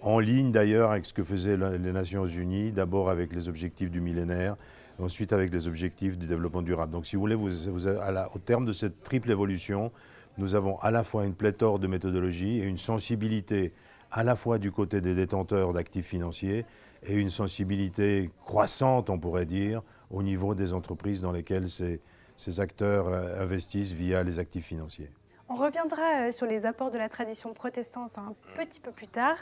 en 0.02 0.18
ligne 0.18 0.52
d'ailleurs 0.52 0.90
avec 0.90 1.06
ce 1.06 1.14
que 1.14 1.24
faisaient 1.24 1.58
les 1.58 1.92
Nations 1.92 2.26
Unies, 2.26 2.72
d'abord 2.72 3.12
avec 3.12 3.34
les 3.34 3.50
objectifs 3.50 3.92
du 3.92 4.02
millénaire, 4.02 4.56
ensuite 4.98 5.32
avec 5.32 5.54
les 5.54 5.68
objectifs 5.68 6.18
du 6.18 6.26
développement 6.26 6.64
durable. 6.64 6.92
Donc 6.92 7.06
si 7.06 7.16
vous 7.16 7.22
voulez, 7.22 7.36
au 7.36 8.40
terme 8.40 8.66
de 8.66 8.72
cette 8.72 9.04
triple 9.04 9.30
évolution, 9.30 9.92
nous 10.40 10.56
avons 10.56 10.80
à 10.80 10.90
la 10.90 11.04
fois 11.04 11.24
une 11.26 11.36
pléthore 11.36 11.78
de 11.78 11.86
méthodologies 11.86 12.62
et 12.62 12.64
une 12.64 12.80
sensibilité 12.80 13.74
à 14.12 14.24
la 14.24 14.36
fois 14.36 14.58
du 14.58 14.72
côté 14.72 15.02
des 15.02 15.14
détenteurs 15.14 15.72
d'actifs 15.72 16.08
financiers 16.08 16.66
et 17.04 17.14
une 17.14 17.30
sensibilité 17.30 18.32
croissante, 18.44 19.12
on 19.12 19.20
pourrait 19.20 19.46
dire, 19.46 19.84
au 20.10 20.24
niveau 20.24 20.56
des 20.56 20.74
entreprises 20.74 21.22
dans 21.22 21.32
lesquelles 21.32 21.70
ces, 21.70 22.00
ces 22.38 22.60
acteurs 22.60 23.08
euh, 23.08 23.42
investissent 23.42 23.92
via 23.92 24.24
les 24.24 24.40
actifs 24.40 24.68
financiers. 24.68 25.10
On 25.50 25.56
reviendra 25.56 26.28
euh, 26.28 26.32
sur 26.32 26.46
les 26.46 26.66
apports 26.66 26.92
de 26.92 26.98
la 26.98 27.10
tradition 27.10 27.54
protestante 27.54 28.18
un 28.18 28.36
petit 28.56 28.80
peu 28.80 28.92
plus 28.92 29.08
tard. 29.08 29.38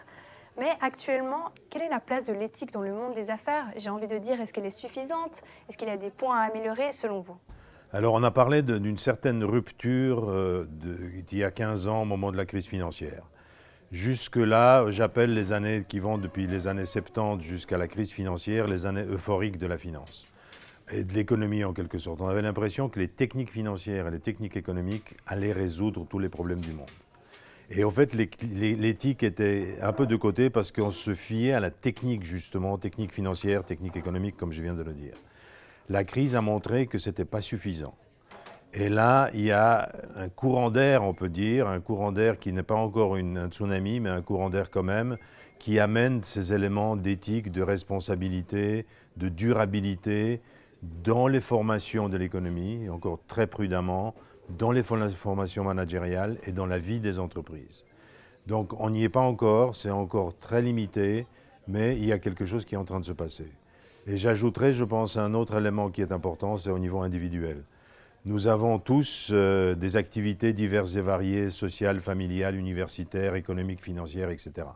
Mais 0.58 0.70
actuellement, 0.82 1.52
quelle 1.70 1.82
est 1.82 1.90
la 1.90 2.00
place 2.00 2.24
de 2.24 2.34
l'éthique 2.34 2.72
dans 2.72 2.82
le 2.82 2.94
monde 2.94 3.14
des 3.14 3.30
affaires? 3.30 3.66
J'ai 3.76 3.90
envie 3.90 4.08
de 4.08 4.18
dire, 4.18 4.40
est-ce 4.40 4.54
qu'elle 4.54 4.66
est 4.66 4.72
suffisante? 4.72 5.44
Est-ce 5.68 5.78
qu'il 5.78 5.90
y 5.90 5.92
a 5.92 5.98
des 5.98 6.12
points 6.12 6.40
à 6.40 6.44
améliorer 6.46 6.94
selon 6.94 7.20
vous? 7.20 7.38
Alors, 7.92 8.14
on 8.14 8.24
a 8.24 8.32
parlé 8.32 8.62
d'une 8.62 8.98
certaine 8.98 9.44
rupture 9.44 10.30
euh, 10.30 10.66
d'il 10.70 11.38
y 11.38 11.44
a 11.44 11.52
15 11.52 11.90
ans 11.90 12.04
au 12.04 12.06
moment 12.06 12.32
de 12.32 12.38
la 12.38 12.46
crise 12.46 12.68
financière. 12.68 13.24
Jusque-là, 13.92 14.90
j'appelle 14.90 15.34
les 15.34 15.52
années 15.52 15.84
qui 15.88 16.00
vont 16.00 16.18
depuis 16.18 16.48
les 16.48 16.68
années 16.68 16.86
70 16.86 17.46
jusqu'à 17.46 17.78
la 17.78 17.88
crise 17.88 18.12
financière 18.12 18.68
les 18.68 18.86
années 18.86 19.06
euphoriques 19.06 19.58
de 19.58 19.68
la 19.68 19.78
finance 19.78 20.28
et 20.92 21.04
de 21.04 21.14
l'économie 21.14 21.64
en 21.64 21.74
quelque 21.74 21.98
sorte. 21.98 22.22
On 22.22 22.28
avait 22.28 22.42
l'impression 22.42 22.90
que 22.90 23.00
les 23.00 23.08
techniques 23.08 23.52
financières 23.52 24.08
et 24.08 24.12
les 24.12 24.20
techniques 24.20 24.58
économiques 24.58 25.16
allaient 25.26 25.52
résoudre 25.52 26.06
tous 26.08 26.20
les 26.20 26.30
problèmes 26.30 26.62
du 26.62 26.74
monde. 26.74 26.90
Et 27.72 27.84
en 27.84 27.90
fait, 27.90 28.14
l'éthique 28.14 29.24
était 29.24 29.78
un 29.82 29.92
peu 29.92 30.06
de 30.06 30.16
côté 30.16 30.52
parce 30.52 30.72
qu'on 30.72 30.92
se 30.92 31.16
fiait 31.16 31.54
à 31.54 31.60
la 31.60 31.72
technique, 31.72 32.24
justement, 32.24 32.78
technique 32.78 33.12
financière, 33.12 33.64
technique 33.64 33.98
économique, 33.98 34.38
comme 34.38 34.52
je 34.52 34.62
viens 34.62 34.76
de 34.76 34.84
le 34.84 34.94
dire. 34.94 35.14
La 35.90 36.04
crise 36.04 36.36
a 36.36 36.42
montré 36.42 36.86
que 36.86 37.00
ce 37.00 37.10
n'était 37.10 37.26
pas 37.26 37.42
suffisant. 37.42 37.96
Et 38.74 38.90
là, 38.90 39.30
il 39.34 39.42
y 39.42 39.52
a 39.52 39.90
un 40.16 40.30
courant 40.30 40.70
d'air, 40.70 41.02
on 41.04 41.14
peut 41.14 41.30
dire, 41.30 41.68
un 41.68 41.80
courant 41.80 42.12
d'air 42.12 42.38
qui 42.38 42.52
n'est 42.52 42.62
pas 42.62 42.76
encore 42.76 43.16
une, 43.16 43.38
un 43.38 43.48
tsunami, 43.48 44.00
mais 44.00 44.10
un 44.10 44.22
courant 44.22 44.50
d'air 44.50 44.70
quand 44.70 44.84
même, 44.84 45.18
qui 45.58 45.80
amène 45.80 46.22
ces 46.24 46.54
éléments 46.54 46.96
d'éthique, 46.96 47.52
de 47.52 47.62
responsabilité, 47.62 48.86
de 49.16 49.30
durabilité 49.30 50.42
dans 50.82 51.28
les 51.28 51.42
formations 51.42 52.10
de 52.10 52.18
l'économie, 52.18 52.90
encore 52.90 53.20
très 53.28 53.48
prudemment, 53.48 54.14
dans 54.50 54.72
les 54.72 54.84
formations 54.84 55.64
managériales 55.64 56.38
et 56.44 56.52
dans 56.52 56.66
la 56.66 56.78
vie 56.78 57.00
des 57.00 57.20
entreprises. 57.20 57.84
Donc 58.48 58.74
on 58.80 58.90
n'y 58.90 59.04
est 59.04 59.10
pas 59.10 59.22
encore, 59.22 59.76
c'est 59.76 59.90
encore 59.90 60.38
très 60.38 60.62
limité, 60.62 61.26
mais 61.68 61.98
il 61.98 62.06
y 62.06 62.12
a 62.12 62.20
quelque 62.20 62.46
chose 62.46 62.66
qui 62.66 62.76
est 62.76 62.78
en 62.78 62.86
train 62.86 63.00
de 63.00 63.06
se 63.06 63.12
passer. 63.12 63.52
Et 64.08 64.18
j'ajouterai, 64.18 64.74
je 64.74 64.84
pense, 64.84 65.18
un 65.18 65.34
autre 65.34 65.58
élément 65.58 65.90
qui 65.90 66.02
est 66.02 66.12
important, 66.12 66.58
c'est 66.58 66.70
au 66.70 66.78
niveau 66.78 67.00
individuel. 67.00 67.64
Nous 68.26 68.48
avons 68.48 68.80
tous 68.80 69.30
euh, 69.32 69.76
des 69.76 69.98
activités 69.98 70.54
diverses 70.54 70.96
et 70.96 71.02
variées, 71.02 71.50
sociales, 71.50 72.00
familiales, 72.00 72.56
universitaires, 72.56 73.36
économiques, 73.36 73.82
financières, 73.82 74.30
etc. 74.30 74.68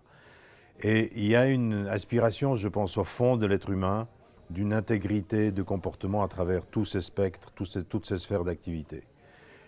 Et 0.82 1.12
il 1.16 1.28
y 1.28 1.36
a 1.36 1.48
une 1.48 1.88
aspiration, 1.88 2.56
je 2.56 2.68
pense, 2.68 2.98
au 2.98 3.04
fond 3.04 3.38
de 3.38 3.46
l'être 3.46 3.70
humain, 3.70 4.08
d'une 4.50 4.74
intégrité 4.74 5.52
de 5.52 5.62
comportement 5.62 6.24
à 6.24 6.28
travers 6.28 6.66
tous 6.66 6.86
ces 6.86 7.02
spectres, 7.02 7.52
toutes 7.52 8.06
ces 8.06 8.18
sphères 8.18 8.44
d'activité. 8.44 9.04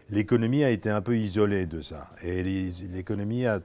L'économie 0.10 0.64
a 0.64 0.70
été 0.70 0.90
un 0.90 1.02
peu 1.02 1.18
isolée 1.18 1.66
de 1.66 1.82
ça. 1.82 2.10
Et 2.24 2.44
l'économie 2.44 3.46
a 3.46 3.62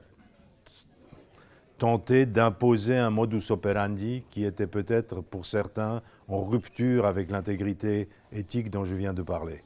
tenté 1.77 2.25
d'imposer 2.25 2.97
un 2.97 3.09
modus 3.09 3.51
operandi 3.51 4.23
qui 4.29 4.45
était 4.45 4.67
peut-être 4.67 5.21
pour 5.21 5.45
certains 5.45 6.01
en 6.27 6.43
rupture 6.43 7.05
avec 7.05 7.29
l'intégrité 7.29 8.09
éthique 8.31 8.69
dont 8.69 8.85
je 8.85 8.95
viens 8.95 9.13
de 9.13 9.21
parler. 9.21 9.59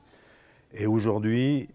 Et 0.73 0.87
aujourd'hui, 0.87 1.67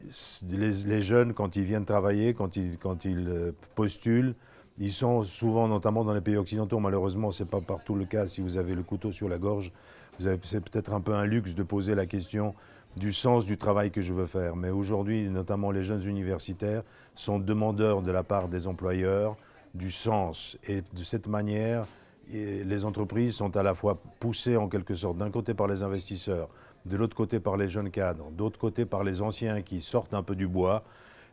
les, 0.50 1.02
jeunes, 1.02 1.35
quand 1.35 1.56
ils 1.56 1.64
viennent 1.64 1.85
travailler, 1.85 2.33
quand 2.33 2.56
ils, 2.56 2.78
euh, 3.06 3.52
postulent, 3.75 4.35
ils 4.78 4.92
sont 4.92 5.23
souvent, 5.25 5.68
notamment 5.68 6.04
dans 6.04 6.12
les 6.12 6.21
pays 6.21 6.37
occidentaux, 6.37 6.78
malheureusement, 6.78 7.30
ce 7.30 7.42
n'est 7.42 7.49
pas 7.49 7.61
partout 7.61 7.95
le 7.95 8.04
cas. 8.04 8.28
Si 8.28 8.40
vous 8.40 8.59
avez 8.59 8.75
le 8.75 8.83
couteau 8.83 9.11
sur 9.11 9.28
la 9.28 9.38
gorge, 9.38 9.73
c'est 10.18 10.61
peut-être 10.61 10.92
un 10.92 11.00
peu 11.00 11.14
un 11.14 11.25
luxe 11.25 11.54
de 11.54 11.62
poser 11.62 11.95
la 11.95 12.06
question 12.06 12.54
du 12.97 13.12
sens 13.12 13.45
du 13.45 13.59
travail 13.59 13.90
que 13.90 14.00
je 14.00 14.12
veux 14.12 14.26
faire. 14.26 14.56
Mais 14.56 14.71
aujourd'hui, 14.71 15.28
notamment 15.28 15.71
les 15.71 15.83
jeunes 15.83 16.04
universitaires 16.04 16.83
sont 17.14 17.38
demandeurs 17.38 18.02
de 18.02 18.11
la 18.11 18.23
part 18.23 18.49
des 18.49 18.66
employeurs 18.66 19.37
du 19.75 19.90
sens. 19.90 20.59
Et 20.66 20.80
de 20.80 21.02
cette 21.02 21.26
manière, 21.26 21.87
les 22.30 22.85
entreprises 22.85 23.35
sont 23.35 23.56
à 23.56 23.62
la 23.62 23.75
fois 23.75 24.00
poussées 24.21 24.56
en 24.56 24.68
quelque 24.68 24.95
sorte 24.95 25.16
d'un 25.16 25.30
côté 25.30 25.54
par 25.54 25.68
les 25.68 25.83
investisseurs, 25.83 26.49
de 26.85 26.97
l'autre 26.97 27.16
côté 27.16 27.40
par 27.40 27.56
les 27.56 27.68
jeunes 27.68 27.90
cadres, 27.90 28.30
d'autre 28.30 28.59
côté 28.59 28.85
par 28.85 29.04
les 29.04 29.23
anciens 29.23 29.62
qui 29.62 29.80
sortent 29.80 30.14
un 30.14 30.23
peu 30.23 30.35
du 30.35 30.47
bois 30.47 30.83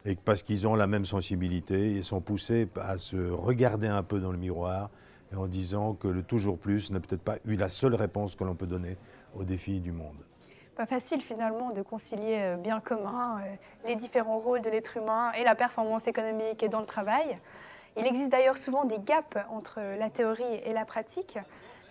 et 0.05 0.15
parce 0.15 0.43
qu'ils 0.43 0.67
ont 0.67 0.75
la 0.75 0.87
même 0.87 1.05
sensibilité, 1.05 1.91
ils 1.91 2.03
sont 2.03 2.21
poussés 2.21 2.67
à 2.79 2.97
se 2.97 3.31
regarder 3.31 3.87
un 3.87 4.03
peu 4.03 4.19
dans 4.19 4.31
le 4.31 4.37
miroir 4.37 4.89
et 5.31 5.35
en 5.35 5.47
disant 5.47 5.93
que 5.93 6.07
le 6.07 6.23
toujours 6.23 6.57
plus 6.57 6.91
n'a 6.91 6.99
peut-être 6.99 7.21
pas 7.21 7.37
eu 7.45 7.55
la 7.55 7.69
seule 7.69 7.95
réponse 7.95 8.35
que 8.35 8.43
l'on 8.43 8.55
peut 8.55 8.67
donner 8.67 8.97
aux 9.35 9.43
défis 9.43 9.79
du 9.79 9.91
monde. 9.91 10.17
Pas 10.75 10.85
facile 10.85 11.21
finalement 11.21 11.71
de 11.71 11.81
concilier 11.81 12.39
euh, 12.39 12.57
bien 12.57 12.79
commun 12.79 13.39
euh, 13.39 13.55
les 13.87 13.95
différents 13.95 14.39
rôles 14.39 14.61
de 14.61 14.69
l'être 14.69 14.97
humain 14.97 15.31
et 15.33 15.43
la 15.43 15.55
performance 15.55 16.07
économique 16.07 16.63
et 16.63 16.69
dans 16.69 16.79
le 16.79 16.85
travail. 16.85 17.37
Il 17.95 18.07
existe 18.07 18.31
d'ailleurs 18.31 18.57
souvent 18.57 18.83
des 18.83 18.97
gaps 18.97 19.37
entre 19.51 19.79
la 19.79 20.09
théorie 20.09 20.61
et 20.65 20.73
la 20.73 20.83
pratique. 20.83 21.37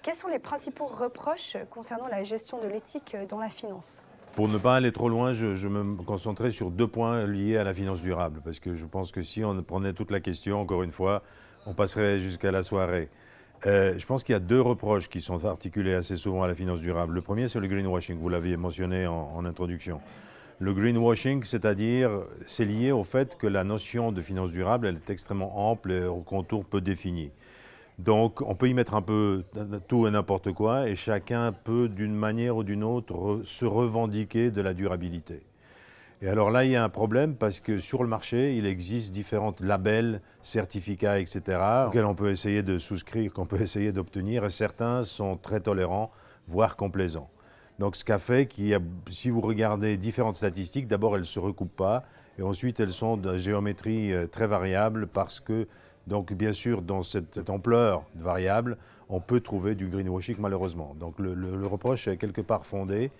Quels 0.02 0.16
sont 0.16 0.26
les 0.26 0.40
principaux 0.40 0.86
reproches 0.86 1.56
concernant 1.70 2.08
la 2.08 2.24
gestion 2.24 2.60
de 2.60 2.66
l'éthique 2.66 3.16
dans 3.28 3.38
la 3.38 3.48
finance? 3.48 4.02
Pour 4.34 4.48
ne 4.48 4.58
pas 4.58 4.76
aller 4.76 4.92
trop 4.92 5.08
loin, 5.08 5.32
je, 5.32 5.68
me 5.68 5.96
concentrais 6.02 6.50
sur 6.50 6.70
deux 6.70 6.86
points 6.86 7.26
liés 7.26 7.56
à 7.56 7.64
la 7.64 7.74
finance 7.74 8.00
durable, 8.00 8.40
parce 8.44 8.60
que 8.60 8.74
je 8.74 8.86
pense 8.86 9.12
que 9.12 9.22
si 9.22 9.44
on 9.44 9.62
prenait 9.62 9.92
toute 9.92 10.10
la 10.10 10.20
question, 10.20 10.60
encore 10.60 10.82
une 10.82 10.92
fois, 10.92 11.22
on 11.66 11.74
passerait 11.74 12.20
jusqu'à 12.20 12.50
la 12.50 12.62
soirée. 12.62 13.08
Euh, 13.66 13.94
je 13.96 14.06
pense 14.06 14.24
qu'il 14.24 14.32
y 14.32 14.36
a 14.36 14.40
deux 14.40 14.60
reproches 14.60 15.08
qui 15.08 15.20
sont 15.20 15.44
articulés 15.44 15.94
assez 15.94 16.16
souvent 16.16 16.42
à 16.42 16.48
la 16.48 16.54
finance 16.54 16.80
durable. 16.80 17.14
Le 17.14 17.20
premier, 17.20 17.46
c'est 17.46 17.60
le 17.60 17.68
greenwashing, 17.68 18.18
vous 18.18 18.28
l'aviez 18.28 18.56
mentionné 18.56 19.06
en, 19.06 19.44
introduction. 19.44 20.00
Le 20.58 20.72
greenwashing, 20.72 21.44
c'est-à-dire, 21.44 22.10
c'est 22.46 22.64
lié 22.64 22.90
au 22.90 23.04
fait 23.04 23.36
que 23.36 23.46
la 23.46 23.64
notion 23.64 24.12
de 24.12 24.22
finance 24.22 24.50
durable, 24.50 24.86
elle 24.86 24.96
est 24.96 25.10
extrêmement 25.10 25.70
ample 25.70 25.92
et 25.92 26.04
au 26.04 26.22
contour 26.22 26.64
peu 26.64 26.80
défini. 26.80 27.30
Donc 27.98 28.40
on 28.42 28.54
peut 28.54 28.68
y 28.68 28.74
mettre 28.74 28.94
un 28.94 29.02
peu 29.02 29.44
tout 29.86 30.06
et 30.06 30.10
n'importe 30.10 30.52
quoi 30.52 30.88
et 30.88 30.94
chacun 30.94 31.52
peut 31.52 31.88
d'une 31.88 32.14
manière 32.14 32.56
ou 32.56 32.64
d'une 32.64 32.84
autre 32.84 33.42
se 33.44 33.64
revendiquer 33.64 34.50
de 34.50 34.60
la 34.60 34.74
durabilité. 34.74 35.42
Et 36.22 36.28
alors 36.28 36.52
là, 36.52 36.64
il 36.64 36.70
y 36.70 36.76
a 36.76 36.84
un 36.84 36.88
problème 36.88 37.34
parce 37.34 37.58
que 37.58 37.80
sur 37.80 38.04
le 38.04 38.08
marché, 38.08 38.54
il 38.54 38.64
existe 38.64 39.12
différents 39.12 39.56
labels, 39.58 40.20
certificats, 40.40 41.18
etc., 41.18 41.58
auxquels 41.88 42.04
on 42.04 42.14
peut 42.14 42.30
essayer 42.30 42.62
de 42.62 42.78
souscrire, 42.78 43.32
qu'on 43.32 43.44
peut 43.44 43.60
essayer 43.60 43.90
d'obtenir, 43.90 44.44
et 44.44 44.50
certains 44.50 45.02
sont 45.02 45.36
très 45.36 45.58
tolérants, 45.58 46.12
voire 46.46 46.76
complaisants. 46.76 47.28
Donc 47.80 47.96
ce 47.96 48.04
qu'a 48.04 48.20
fait 48.20 48.46
qu'il 48.46 48.78
si 49.10 49.30
vous 49.30 49.40
regardez 49.40 49.96
différentes 49.96 50.36
statistiques, 50.36 50.86
d'abord 50.86 51.16
elles 51.16 51.22
ne 51.22 51.26
se 51.26 51.40
recoupent 51.40 51.76
pas, 51.76 52.04
et 52.38 52.42
ensuite 52.42 52.78
elles 52.78 52.92
sont 52.92 53.16
de 53.16 53.36
géométrie 53.36 54.12
euh, 54.12 54.28
très 54.28 54.46
variable 54.46 55.08
parce 55.08 55.40
que 55.40 55.66
donc, 56.06 56.32
bien 56.32 56.52
sûr, 56.52 56.82
dans 56.82 57.02
cette, 57.02 57.48
ampleur 57.48 58.04
de 58.14 58.22
variables, 58.22 58.76
on 59.08 59.20
peut 59.20 59.40
trouver 59.40 59.74
du 59.74 59.88
greenwashing, 59.88 60.36
malheureusement. 60.38 60.96
Donc, 60.98 61.18
le, 61.18 61.66
reproche 61.66 62.08
est 62.08 62.16
quelque 62.16 62.40
part 62.40 62.66
fondé, 62.66 63.10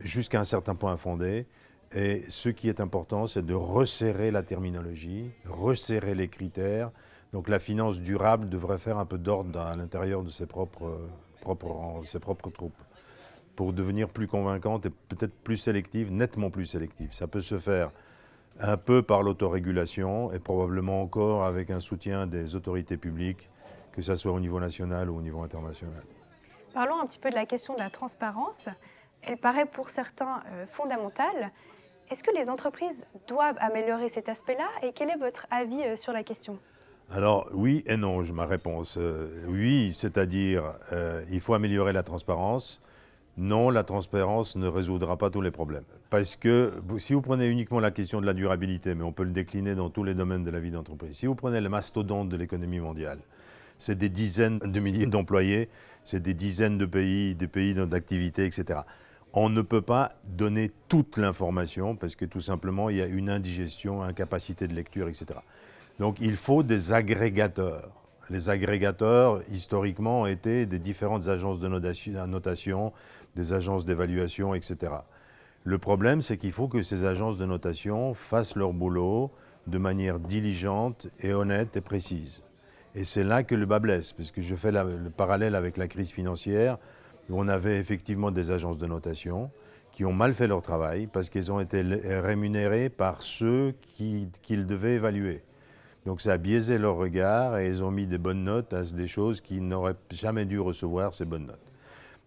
jusqu'à 0.00 0.40
un 0.40 0.44
certain 0.44 0.74
point 0.74 0.96
fondé. 0.96 1.46
Et 1.92 2.22
ce 2.28 2.48
qui 2.48 2.68
est 2.68 2.80
important, 2.80 3.26
c'est 3.26 3.44
de 3.44 3.54
resserrer 3.54 4.30
la 4.30 4.42
terminologie, 4.42 5.30
resserrer 5.48 6.14
les 6.14 6.28
critères. 6.28 6.90
Donc, 7.32 7.48
la 7.48 7.58
finance 7.58 8.00
durable 8.00 8.48
devrait 8.48 8.78
faire 8.78 8.98
un 8.98 9.06
peu 9.06 9.18
d'ordre 9.18 9.60
à 9.60 9.74
l'intérieur 9.76 10.22
de 10.22 10.30
ses 10.30 10.46
propres, 10.46 10.98
propres, 11.40 12.02
ses 12.04 12.20
propres 12.20 12.50
troupes 12.50 12.82
pour 13.56 13.72
devenir 13.72 14.08
plus 14.08 14.26
convaincante 14.26 14.86
et 14.86 14.90
peut-être 14.90 15.34
plus 15.42 15.56
sélective, 15.56 16.10
nettement 16.10 16.50
plus 16.50 16.66
sélective. 16.66 17.12
Ça 17.12 17.26
peut 17.26 17.40
se 17.40 17.58
faire 17.58 17.90
un 18.60 18.76
peu 18.76 19.02
par 19.02 19.22
l'autorégulation 19.22 20.32
et 20.32 20.38
probablement 20.38 21.02
encore 21.02 21.44
avec 21.44 21.70
un 21.70 21.80
soutien 21.80 22.26
des 22.26 22.54
autorités 22.54 22.96
publiques, 22.96 23.48
que 23.92 24.02
ce 24.02 24.14
soit 24.16 24.32
au 24.32 24.40
niveau 24.40 24.60
national 24.60 25.10
ou 25.10 25.18
au 25.18 25.22
niveau 25.22 25.42
international. 25.42 26.02
Parlons 26.72 27.00
un 27.00 27.06
petit 27.06 27.18
peu 27.18 27.30
de 27.30 27.34
la 27.34 27.46
question 27.46 27.74
de 27.74 27.78
la 27.78 27.90
transparence. 27.90 28.68
Elle 29.22 29.36
paraît 29.36 29.66
pour 29.66 29.90
certains 29.90 30.42
euh, 30.52 30.66
fondamentale. 30.66 31.52
Est-ce 32.10 32.22
que 32.22 32.34
les 32.36 32.50
entreprises 32.50 33.06
doivent 33.26 33.56
améliorer 33.58 34.08
cet 34.08 34.28
aspect-là 34.28 34.66
et 34.82 34.92
quel 34.92 35.10
est 35.10 35.16
votre 35.16 35.46
avis 35.50 35.82
euh, 35.82 35.96
sur 35.96 36.12
la 36.12 36.22
question? 36.22 36.58
Alors 37.10 37.48
oui 37.52 37.84
et 37.86 37.96
non, 37.96 38.22
ma 38.32 38.46
réponse. 38.46 38.96
Euh, 38.98 39.44
oui, 39.46 39.92
c'est-à-dire 39.92 40.74
il 41.30 41.40
faut 41.40 41.54
améliorer 41.54 41.92
la 41.92 42.02
transparence. 42.02 42.80
Non, 43.36 43.70
la 43.70 43.82
transparence 43.82 44.56
ne 44.56 44.68
résoudra 44.68 45.16
pas 45.16 45.28
tous 45.28 45.40
les 45.40 45.50
problèmes. 45.50 45.84
Parce 46.14 46.36
que 46.36 46.72
si 46.98 47.12
vous 47.12 47.22
prenez 47.22 47.48
uniquement 47.48 47.80
la 47.80 47.90
question 47.90 48.20
de 48.20 48.26
la 48.26 48.34
durabilité, 48.34 48.94
mais 48.94 49.02
on 49.02 49.10
peut 49.10 49.24
le 49.24 49.32
décliner 49.32 49.74
dans 49.74 49.90
tous 49.90 50.04
les 50.04 50.14
domaines 50.14 50.44
de 50.44 50.50
la 50.52 50.60
vie 50.60 50.70
d'entreprise, 50.70 51.16
si 51.16 51.26
vous 51.26 51.34
prenez 51.34 51.60
le 51.60 51.68
mastodonte 51.68 52.28
de 52.28 52.36
l'économie 52.36 52.78
mondiale, 52.78 53.18
c'est 53.78 53.98
des 53.98 54.10
dizaines 54.10 54.60
de 54.60 54.78
milliers 54.78 55.06
d'employés, 55.06 55.68
c'est 56.04 56.22
des 56.22 56.32
dizaines 56.32 56.78
de 56.78 56.86
pays, 56.86 57.34
des 57.34 57.48
pays 57.48 57.74
d'activité, 57.74 58.46
etc. 58.46 58.82
On 59.32 59.48
ne 59.48 59.60
peut 59.60 59.82
pas 59.82 60.12
donner 60.22 60.70
toute 60.86 61.16
l'information 61.16 61.96
parce 61.96 62.14
que 62.14 62.26
tout 62.26 62.40
simplement 62.40 62.90
il 62.90 62.98
y 62.98 63.02
a 63.02 63.06
une 63.06 63.28
indigestion, 63.28 64.00
incapacité 64.00 64.68
de 64.68 64.72
lecture, 64.72 65.08
etc. 65.08 65.40
Donc 65.98 66.20
il 66.20 66.36
faut 66.36 66.62
des 66.62 66.92
agrégateurs. 66.92 67.90
Les 68.30 68.50
agrégateurs, 68.50 69.42
historiquement, 69.50 70.20
ont 70.20 70.26
été 70.26 70.64
des 70.64 70.78
différentes 70.78 71.26
agences 71.26 71.58
de 71.58 71.66
notation, 71.66 72.92
des 73.34 73.52
agences 73.52 73.84
d'évaluation, 73.84 74.54
etc. 74.54 74.92
Le 75.66 75.78
problème, 75.78 76.20
c'est 76.20 76.36
qu'il 76.36 76.52
faut 76.52 76.68
que 76.68 76.82
ces 76.82 77.06
agences 77.06 77.38
de 77.38 77.46
notation 77.46 78.12
fassent 78.12 78.54
leur 78.54 78.74
boulot 78.74 79.30
de 79.66 79.78
manière 79.78 80.18
diligente 80.18 81.08
et 81.20 81.32
honnête 81.32 81.78
et 81.78 81.80
précise. 81.80 82.42
Et 82.94 83.04
c'est 83.04 83.24
là 83.24 83.42
que 83.44 83.54
le 83.54 83.64
bas 83.64 83.78
blesse, 83.78 84.12
parce 84.12 84.30
que 84.30 84.42
je 84.42 84.54
fais 84.54 84.70
le 84.70 85.08
parallèle 85.08 85.54
avec 85.54 85.78
la 85.78 85.88
crise 85.88 86.10
financière, 86.10 86.76
où 87.30 87.40
on 87.40 87.48
avait 87.48 87.78
effectivement 87.78 88.30
des 88.30 88.50
agences 88.50 88.76
de 88.76 88.86
notation 88.86 89.50
qui 89.90 90.04
ont 90.04 90.12
mal 90.12 90.34
fait 90.34 90.48
leur 90.48 90.60
travail 90.60 91.06
parce 91.06 91.30
qu'elles 91.30 91.50
ont 91.50 91.60
été 91.60 91.80
rémunérées 91.80 92.90
par 92.90 93.22
ceux 93.22 93.72
qu'ils 93.94 94.66
devaient 94.66 94.96
évaluer. 94.96 95.42
Donc 96.04 96.20
ça 96.20 96.34
a 96.34 96.36
biaisé 96.36 96.76
leur 96.76 96.96
regard 96.96 97.56
et 97.56 97.68
ils 97.68 97.82
ont 97.82 97.90
mis 97.90 98.06
des 98.06 98.18
bonnes 98.18 98.44
notes 98.44 98.74
à 98.74 98.82
des 98.82 99.06
choses 99.06 99.40
qui 99.40 99.62
n'auraient 99.62 99.96
jamais 100.10 100.44
dû 100.44 100.60
recevoir 100.60 101.14
ces 101.14 101.24
bonnes 101.24 101.46
notes. 101.46 101.63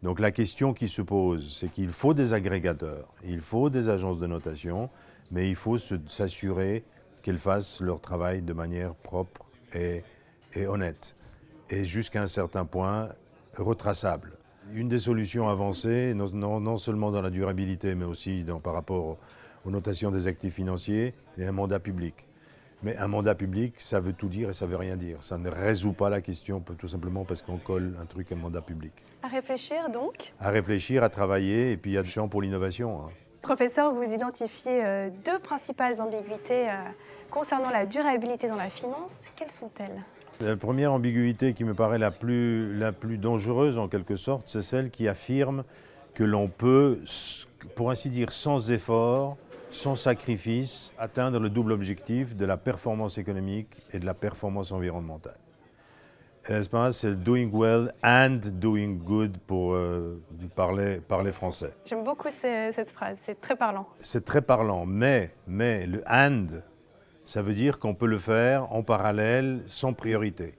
Donc 0.04 0.20
la 0.20 0.32
question 0.32 0.74
qui 0.74 0.90
se 0.90 1.02
pose, 1.02 1.58
c'est 1.58 1.70
qu'il 1.70 1.90
faut 1.90 2.14
des 2.14 2.34
agrégateurs, 2.34 3.08
il 3.26 3.42
faut 3.42 3.70
des 3.70 3.90
agences 3.90 4.20
de 4.20 4.28
notation, 4.28 4.90
mais 5.32 5.50
il 5.50 5.56
faut 5.56 5.78
s'assurer 5.78 6.84
qu'elles 7.24 7.40
fassent 7.40 7.82
leur 7.82 8.00
travail 8.00 8.44
de 8.44 8.54
manière 8.54 8.94
propre 8.94 9.46
et, 9.74 10.04
honnête, 10.68 11.16
et 11.70 11.86
jusqu'à 11.86 12.22
un 12.22 12.28
certain 12.28 12.64
point 12.64 13.10
retraçable. 13.58 14.34
Une 14.72 14.88
des 14.88 15.00
solutions 15.00 15.50
avancées, 15.50 16.14
non, 16.14 16.78
seulement 16.78 17.10
dans 17.10 17.22
la 17.22 17.32
durabilité, 17.32 17.96
mais 17.96 18.06
aussi 18.06 18.46
par 18.64 18.74
rapport 18.74 19.18
aux 19.66 19.72
notations 19.72 20.12
des 20.12 20.28
actifs 20.28 20.54
financiers, 20.54 21.16
est 21.38 21.46
un 21.46 21.52
mandat 21.52 21.80
public. 21.80 22.27
Mais 22.84 22.96
un 22.98 23.08
mandat 23.08 23.34
public, 23.34 23.74
ça 23.78 24.00
veut 24.00 24.14
tout 24.14 24.28
dire 24.28 24.50
et 24.50 24.54
ça 24.54 24.68
veut 24.68 24.76
rien 24.76 24.96
dire. 24.96 25.24
Ça 25.24 25.38
ne 25.38 25.50
résout 25.50 25.94
pas 25.94 26.10
la 26.10 26.22
question, 26.22 26.60
tout 26.60 26.88
simplement 26.88 27.26
parce 27.26 27.42
qu'on 27.42 27.58
colle 27.58 27.96
un 28.00 28.06
truc 28.06 28.32
à 28.32 28.36
un 28.36 28.38
mandat 28.38 28.62
public. 28.62 28.92
À 29.24 29.28
réfléchir 29.28 29.90
donc 29.90 30.32
À 30.40 30.52
réfléchir, 30.52 31.04
à 31.04 31.10
travailler, 31.10 31.72
et 31.72 31.78
puis 31.78 31.92
il 31.92 31.94
y 31.96 31.98
a 31.98 32.04
du 32.04 32.10
champ 32.10 32.28
pour 32.28 32.42
l'innovation. 32.42 33.02
Hein. 33.02 33.10
Professeur, 33.42 33.94
vous 33.94 34.04
identifiez 34.04 34.86
euh, 34.86 35.10
deux 35.26 35.40
principales 35.40 36.02
ambiguïtés 36.02 36.70
euh, 36.70 36.74
concernant 37.32 37.72
la 37.72 37.86
durabilité 37.86 38.48
dans 38.48 38.56
la 38.56 38.70
finance. 38.70 39.26
Quelles 39.36 39.52
sont-elles? 39.52 40.04
La 40.40 40.56
première 40.56 40.94
ambiguïté 40.94 41.54
qui 41.54 41.64
me 41.64 41.74
paraît 41.74 41.98
la 41.98 42.12
plus, 42.12 42.78
la 42.78 42.92
plus 42.92 43.18
dangereuse 43.18 43.80
en 43.80 43.88
quelque 43.88 44.18
sorte, 44.18 44.44
c'est 44.46 44.62
celle 44.62 44.92
qui 44.92 45.08
affirme 45.08 45.64
que 46.14 46.24
l'on 46.24 46.48
peut, 46.48 47.00
pour 47.76 47.90
ainsi 47.90 48.10
dire, 48.10 48.32
sans 48.32 48.70
effort, 48.72 49.38
sans 49.70 49.96
sacrifice, 49.96 50.94
atteindre 50.98 51.40
le 51.40 51.50
double 51.50 51.72
objectif 51.72 52.36
de 52.36 52.46
la 52.46 52.58
performance 52.58 53.18
économique 53.18 53.70
et 53.94 54.00
de 54.00 54.06
la 54.06 54.14
performance 54.14 54.72
environnementale. 54.72 55.38
Pas? 56.72 56.94
C'est 56.94 57.16
doing 57.16 57.50
well 57.52 57.94
and 58.04 58.40
doing 58.54 59.00
good 59.04 59.38
pour 59.48 59.74
euh, 59.74 60.22
parler, 60.56 61.02
parler 61.06 61.34
français. 61.34 61.74
J'aime 61.84 62.06
beaucoup 62.06 62.30
cette 62.30 62.92
phrase, 62.92 63.18
c'est 63.20 63.42
très 63.42 63.58
parlant. 63.58 63.86
C'est 64.00 64.24
très 64.24 64.42
parlant, 64.42 64.86
mais, 64.86 65.32
mais 65.46 65.86
le 65.86 66.04
and, 66.10 66.48
ça 67.26 67.42
veut 67.42 67.54
dire 67.54 67.80
qu'on 67.80 67.94
peut 67.94 68.08
le 68.08 68.18
faire 68.18 68.72
en 68.72 68.82
parallèle, 68.82 69.62
sans 69.66 69.92
priorité. 69.92 70.56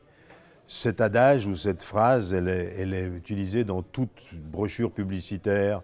Cet 0.67 1.01
adage 1.01 1.47
ou 1.47 1.55
cette 1.55 1.83
phrase, 1.83 2.35
elle 2.35 2.49
est, 2.49 2.75
elle 2.79 2.93
est 2.93 3.07
utilisée 3.07 3.65
dans 3.65 3.83
toute 3.83 4.35
brochure 4.35 4.93
publicitaire 4.93 5.81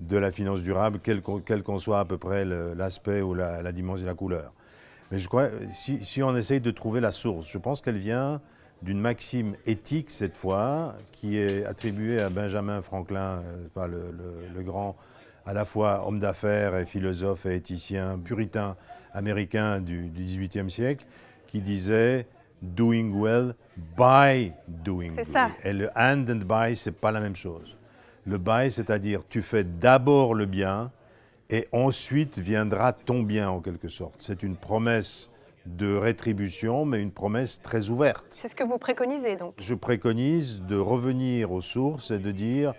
de 0.00 0.16
la 0.16 0.30
finance 0.30 0.62
durable, 0.62 1.00
quel 1.02 1.22
qu'en 1.22 1.78
soit 1.78 2.00
à 2.00 2.04
peu 2.04 2.18
près 2.18 2.44
l'aspect 2.44 3.22
ou 3.22 3.34
la, 3.34 3.72
dimension 3.72 4.04
et 4.04 4.08
la 4.08 4.14
couleur. 4.14 4.52
Mais 5.10 5.18
je 5.18 5.28
crois, 5.28 5.48
si, 5.68 6.04
si 6.04 6.22
on 6.22 6.36
essaye 6.36 6.60
de 6.60 6.70
trouver 6.70 7.00
la 7.00 7.12
source, 7.12 7.48
je 7.50 7.58
pense 7.58 7.80
qu'elle 7.80 7.98
vient 7.98 8.40
d'une 8.82 9.00
maxime 9.00 9.54
éthique 9.64 10.10
cette 10.10 10.36
fois, 10.36 10.96
qui 11.12 11.38
est 11.38 11.64
attribuée 11.64 12.20
à 12.20 12.28
Benjamin 12.28 12.82
Franklin, 12.82 13.42
euh, 13.76 13.86
le, 13.86 14.12
le, 14.54 14.62
grand 14.62 14.96
à 15.46 15.52
la 15.52 15.64
fois 15.64 16.06
homme 16.06 16.20
d'affaires 16.20 16.76
et 16.76 16.84
philosophe 16.84 17.46
et 17.46 17.54
éthicien 17.54 18.18
puritain 18.18 18.76
américain 19.14 19.80
du 19.80 20.10
XVIIIe 20.14 20.70
siècle, 20.70 21.06
qui 21.46 21.60
disait 21.60 22.26
doing 22.60 23.12
well 23.14 23.54
by 23.96 24.52
doing 24.66 25.14
good. 25.16 25.24
Ça. 25.24 25.50
Et 25.64 25.72
le 25.72 25.88
and 25.96 26.26
and 26.28 26.44
by, 26.44 26.76
c'est 26.76 27.00
pas 27.00 27.12
la 27.12 27.20
même 27.20 27.36
chose. 27.36 27.75
Le 28.26 28.38
by, 28.38 28.70
c'est-à-dire 28.70 29.22
tu 29.28 29.40
fais 29.40 29.64
d'abord 29.64 30.34
le 30.34 30.46
bien 30.46 30.90
et 31.48 31.68
ensuite 31.70 32.38
viendra 32.38 32.92
ton 32.92 33.22
bien 33.22 33.48
en 33.48 33.60
quelque 33.60 33.88
sorte. 33.88 34.16
C'est 34.18 34.42
une 34.42 34.56
promesse 34.56 35.30
de 35.64 35.94
rétribution, 35.94 36.84
mais 36.84 37.00
une 37.00 37.10
promesse 37.10 37.60
très 37.60 37.88
ouverte. 37.88 38.26
C'est 38.30 38.48
ce 38.48 38.56
que 38.56 38.64
vous 38.64 38.78
préconisez 38.78 39.36
donc 39.36 39.54
Je 39.58 39.74
préconise 39.74 40.62
de 40.62 40.76
revenir 40.76 41.52
aux 41.52 41.60
sources 41.60 42.10
et 42.10 42.18
de 42.18 42.32
dire 42.32 42.74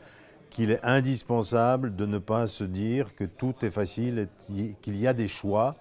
qu'il 0.50 0.72
est 0.72 0.84
indispensable 0.84 1.96
de 1.96 2.06
ne 2.06 2.18
pas 2.18 2.48
se 2.48 2.64
dire 2.64 3.16
que 3.16 3.24
tout 3.24 3.54
est 3.62 3.72
facile, 3.72 4.28
qu'il 4.82 4.98
y 4.98 5.08
a 5.08 5.14
des 5.14 5.28
choix, 5.28 5.76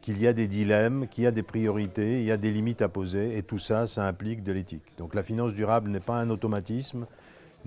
qu'il 0.00 0.20
y 0.20 0.26
a 0.26 0.32
des 0.32 0.48
dilemmes, 0.48 1.08
qu'il 1.08 1.24
y 1.24 1.26
a 1.26 1.30
des 1.30 1.42
priorités, 1.42 2.20
il 2.20 2.24
y 2.24 2.30
a 2.30 2.36
des 2.36 2.50
limites 2.50 2.82
à 2.82 2.88
poser, 2.88 3.36
et 3.36 3.42
tout 3.42 3.58
ça, 3.58 3.86
ça 3.86 4.06
implique 4.06 4.42
de 4.42 4.52
l'éthique. 4.52 4.82
Donc 4.98 5.14
la 5.14 5.22
finance 5.22 5.54
durable 5.54 5.90
n'est 5.90 6.00
pas 6.00 6.16
un 6.16 6.30
automatisme, 6.30 7.06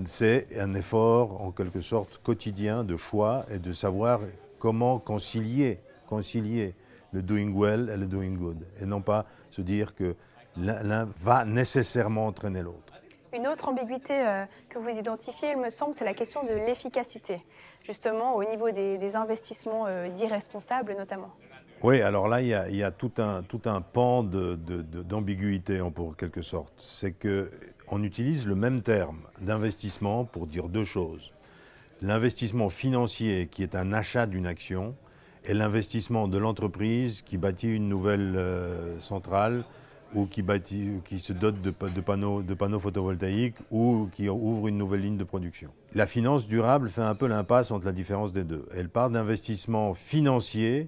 c'est 0.06 0.48
un 0.60 0.74
effort 0.76 1.42
en 1.42 1.52
quelque 1.52 1.82
sorte 1.82 2.20
quotidien 2.20 2.84
de 2.84 2.98
choix 2.98 3.46
et 3.50 3.60
de 3.60 3.72
savoir 3.72 4.20
comment 4.60 5.00
concilier, 5.00 5.80
concilier 6.08 6.76
le 7.12 7.22
doing 7.22 7.54
well 7.54 7.90
et 7.94 7.98
le 7.98 8.06
doing 8.06 8.36
good, 8.36 8.66
et 8.82 8.86
non 8.86 9.02
pas 9.02 9.26
se 9.50 9.62
dire 9.62 9.96
que 9.96 10.16
l'un 10.58 11.10
va 11.20 11.46
nécessairement 11.46 12.28
entraîner 12.28 12.62
l'autre. 12.62 12.94
Une 13.34 13.48
autre 13.48 13.68
ambiguïté 13.68 14.14
euh, 14.14 14.46
que 14.70 14.80
vous 14.80 14.90
identifiez, 14.90 15.52
il 15.52 15.58
me 15.58 15.70
semble, 15.70 15.94
c'est 15.94 16.06
la 16.06 16.14
question 16.14 16.44
de 16.44 16.54
l'efficacité, 16.54 17.44
justement 17.84 18.36
au 18.36 18.44
niveau 18.44 18.72
des, 18.72 19.16
investissements 19.16 19.86
euh, 19.88 20.10
dits 20.10 20.28
responsables 20.28 20.96
notamment. 20.98 21.32
Oui, 21.84 22.02
alors 22.02 22.28
là, 22.28 22.42
il 22.42 22.76
y 22.76 22.84
a, 22.84 22.92
tout, 22.92 23.12
un, 23.20 23.44
tout 23.44 23.62
un 23.66 23.82
pan 23.82 24.24
d'ambiguïté, 24.24 25.80
en 25.80 25.92
pour 25.92 26.18
quelque 26.18 26.42
sorte. 26.42 26.74
C'est 26.78 27.12
qu'on 27.88 28.04
utilise 28.04 28.46
le 28.46 28.56
même 28.56 28.82
terme 28.82 29.22
d'investissement 29.42 30.26
pour 30.26 30.48
dire 30.48 30.70
deux 30.70 30.84
choses. 30.84 31.32
L'investissement 32.02 32.70
financier, 32.70 33.48
qui 33.50 33.64
est 33.64 33.76
un 33.76 33.92
achat 33.92 34.28
d'une 34.28 34.46
action, 34.46 34.96
et 35.46 35.54
l'investissement 35.54 36.28
de 36.28 36.38
l'entreprise 36.38 37.22
qui 37.22 37.38
bâtit 37.38 37.70
une 37.70 37.88
nouvelle 37.88 38.36
euh, 38.36 39.00
centrale 39.00 39.64
ou 40.16 40.26
qui, 40.26 40.42
se 41.20 41.34
dote 41.34 41.62
de, 41.62 41.72
panneaux, 41.72 42.80
photovoltaïques 42.80 43.58
ou 43.72 44.08
qui 44.14 44.30
ouvre 44.30 44.68
une 44.68 44.78
nouvelle 44.78 45.02
ligne 45.02 45.18
de 45.18 45.24
production. 45.24 45.70
La 45.96 46.08
finance 46.08 46.48
durable 46.48 46.90
fait 46.90 47.02
un 47.02 47.16
peu 47.16 47.28
l'impasse 47.28 47.72
entre 47.72 47.86
la 47.86 47.92
différence 47.92 48.32
des 48.32 48.44
deux. 48.44 48.66
Elle 48.74 48.90
part 48.90 49.10
d'investissement 49.10 49.94
financier 49.94 50.88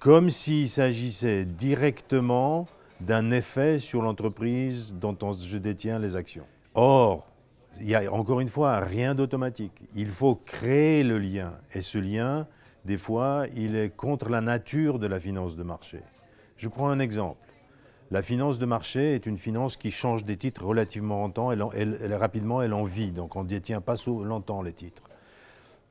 comme 0.00 0.30
s'il 0.30 0.68
s'agissait 0.68 1.44
directement 1.44 2.66
d'un 3.00 3.30
effet 3.30 3.78
sur 3.78 4.02
l'entreprise 4.02 4.94
dont 4.94 5.16
je 5.32 5.58
détiens 5.58 5.98
les 5.98 6.16
actions. 6.16 6.46
Or, 6.74 7.26
il 7.80 7.88
y 7.88 7.94
a 7.94 8.12
encore 8.12 8.40
une 8.40 8.48
fois 8.48 8.80
rien 8.80 9.14
d'automatique. 9.14 9.72
Il 9.94 10.10
faut 10.10 10.34
créer 10.34 11.04
le 11.04 11.18
lien. 11.18 11.52
Et 11.74 11.82
ce 11.82 11.98
lien, 11.98 12.46
des 12.84 12.98
fois, 12.98 13.46
il 13.54 13.76
est 13.76 13.90
contre 13.94 14.28
la 14.28 14.40
nature 14.40 14.98
de 14.98 15.06
la 15.06 15.20
finance 15.20 15.56
de 15.56 15.62
marché. 15.62 16.00
Je 16.56 16.68
prends 16.68 16.88
un 16.88 16.98
exemple. 16.98 17.48
La 18.10 18.22
finance 18.22 18.58
de 18.58 18.64
marché 18.64 19.14
est 19.14 19.26
une 19.26 19.36
finance 19.36 19.76
qui 19.76 19.90
change 19.90 20.24
des 20.24 20.38
titres 20.38 20.64
relativement 20.64 21.18
longtemps, 21.18 21.52
elle, 21.52 21.62
elle, 21.74 22.14
rapidement, 22.14 22.62
elle 22.62 22.72
en 22.72 22.84
vit, 22.84 23.10
donc 23.10 23.36
on 23.36 23.42
ne 23.42 23.48
détient 23.48 23.82
pas 23.82 23.96
longtemps 24.06 24.62
les 24.62 24.72
titres. 24.72 25.02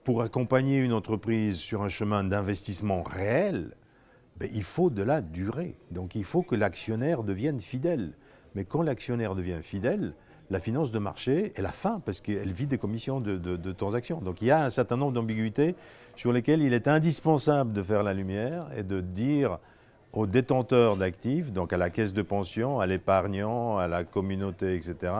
Pour 0.03 0.23
accompagner 0.23 0.77
une 0.77 0.93
entreprise 0.93 1.57
sur 1.57 1.83
un 1.83 1.89
chemin 1.89 2.23
d'investissement 2.23 3.03
réel, 3.03 3.75
il 4.53 4.63
faut 4.63 4.89
de 4.89 5.01
la 5.01 5.21
durée. 5.21 5.75
Donc 5.91 6.15
il 6.15 6.23
faut 6.23 6.43
que 6.43 6.55
l'actionnaire 6.55 7.23
devienne 7.23 7.59
fidèle. 7.59 8.13
Mais 8.55 8.65
quand 8.65 8.81
l'actionnaire 8.81 9.35
devient 9.35 9.59
fidèle, 9.61 10.13
la 10.49 10.59
finance 10.59 10.91
de 10.91 10.99
marché 10.99 11.51
est 11.55 11.61
la 11.61 11.71
fin, 11.71 11.99
parce 11.99 12.21
qu'elle 12.21 12.53
vit 12.53 12.67
des 12.67 12.77
commissions 12.77 13.19
de, 13.19 13.37
de, 13.37 13.71
transactions. 13.73 14.21
Donc 14.21 14.41
il 14.41 14.47
y 14.47 14.51
a 14.51 14.63
un 14.63 14.69
certain 14.69 14.95
nombre 14.95 15.11
d'ambiguïtés 15.11 15.75
sur 16.15 16.31
lesquelles 16.31 16.61
il 16.61 16.73
est 16.73 16.87
indispensable 16.87 17.73
de 17.73 17.83
faire 17.83 18.03
la 18.03 18.13
lumière 18.13 18.67
et 18.77 18.83
de 18.83 19.01
dire 19.01 19.59
aux 20.13 20.25
détenteurs 20.25 20.95
d'actifs, 20.95 21.51
donc 21.51 21.73
à 21.73 21.77
la 21.77 21.89
caisse 21.89 22.13
de 22.13 22.21
pension, 22.21 22.79
à 22.79 22.85
l'épargnant, 22.85 23.77
à 23.77 23.87
la 23.87 24.03
communauté, 24.05 24.75
etc., 24.75 25.13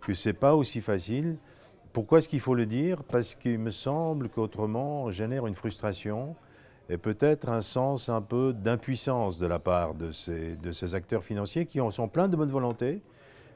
que 0.00 0.12
ce 0.12 0.28
n'est 0.28 0.34
pas 0.34 0.54
aussi 0.54 0.82
facile. 0.82 1.36
Pourquoi 1.92 2.18
est-ce 2.18 2.28
qu'il 2.28 2.40
faut 2.40 2.54
le 2.54 2.66
dire? 2.66 3.02
Parce 3.02 3.34
qu'il 3.34 3.58
me 3.58 3.70
semble 3.70 4.28
qu'autrement, 4.28 5.04
on 5.04 5.10
génère 5.10 5.46
une 5.46 5.54
frustration 5.54 6.36
et 6.88 6.98
peut-être 6.98 7.48
un 7.48 7.60
sens 7.60 8.08
un 8.08 8.20
peu 8.20 8.52
d'impuissance 8.52 9.38
de 9.38 9.46
la 9.46 9.58
part 9.58 9.94
de 9.94 10.12
ces, 10.12 10.56
de 10.56 10.94
acteurs 10.94 11.24
financiers 11.24 11.66
qui 11.66 11.80
en 11.80 11.90
sont 11.90 12.08
pleins 12.08 12.28
de 12.28 12.36
bonne 12.36 12.50
volonté, 12.50 13.02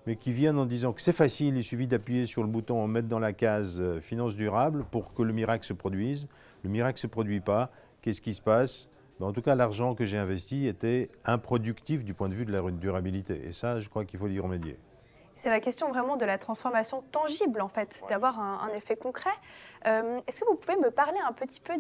mais 0.07 0.17
qui 0.17 0.33
viennent 0.33 0.59
en 0.59 0.67
disant 0.67 0.93
que 0.93 1.01
c'est 1.01 1.13
facile, 1.13 1.57
il 1.57 1.65
suffit 1.65 1.87
d'appuyer 1.87 2.27
sur 2.27 2.43
le 2.43 2.49
bouton, 2.49 2.87
mettre 2.89 3.09
dans 3.09 3.19
la 3.19 3.33
case 3.33 3.81
euh, 3.81 4.01
finance 4.01 4.35
durable 4.35 4.85
pour 4.91 5.15
que 5.15 5.23
le 5.23 5.33
miracle 5.33 5.65
se 5.65 5.75
produise. 5.75 6.27
Le 6.65 6.71
miracle 6.71 6.97
ne 6.97 7.01
se 7.01 7.07
produit 7.07 7.41
pas. 7.41 7.71
Qu'est-ce 8.03 8.23
qui 8.23 8.35
se 8.35 8.41
passe? 8.41 8.89
Ben, 9.21 9.27
En 9.27 9.33
tout 9.33 9.43
cas, 9.43 9.55
l'argent 9.55 9.95
que 9.95 10.07
j'ai 10.07 10.19
investi 10.19 10.67
était 10.67 11.11
improductif 11.25 12.05
du 12.05 12.15
point 12.15 12.29
de 12.29 12.35
vue 12.35 12.47
de 12.47 12.53
la 12.53 12.63
durabilité. 12.71 13.43
Et 13.47 13.53
ça, 13.53 13.79
je 13.79 13.89
crois 13.89 14.05
qu'il 14.05 14.19
faut 14.19 14.29
y 14.29 14.41
remédier. 14.41 14.79
C'est 15.43 15.49
la 15.49 15.61
question 15.61 15.89
vraiment 15.89 16.19
de 16.19 16.27
la 16.27 16.37
transformation 16.37 17.03
tangible, 17.13 17.63
en 17.63 17.69
fait, 17.69 18.03
d'avoir 18.11 18.39
un, 18.39 18.69
effet 18.77 18.95
concret. 18.95 19.31
Euh, 19.87 20.21
est-ce 20.27 20.41
que 20.41 20.45
vous 20.47 20.55
pouvez 20.55 20.77
me 20.77 20.91
parler 20.91 21.19
un 21.27 21.33
petit 21.33 21.61
peu 21.61 21.75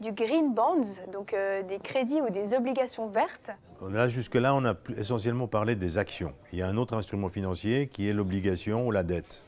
du 0.00 0.12
green 0.12 0.52
bonds, 0.52 0.82
donc 1.10 1.32
euh, 1.32 1.62
des 1.62 1.78
crédits 1.78 2.20
ou 2.20 2.28
des 2.28 2.52
obligations 2.52 3.08
vertes? 3.08 3.50
Là, 3.88 4.08
jusque-là, 4.08 4.54
on 4.54 4.66
a 4.66 4.74
essentiellement 4.98 5.48
parlé 5.48 5.74
des 5.74 5.96
actions. 5.96 6.34
Il 6.52 6.58
y 6.58 6.62
a 6.62 6.68
un 6.68 6.76
autre 6.76 6.94
instrument 6.94 7.30
financier 7.30 7.86
qui 7.86 8.08
est 8.08 8.12
l'obligation 8.12 8.86
ou 8.86 8.90
la 8.90 9.02
dette. 9.02 9.42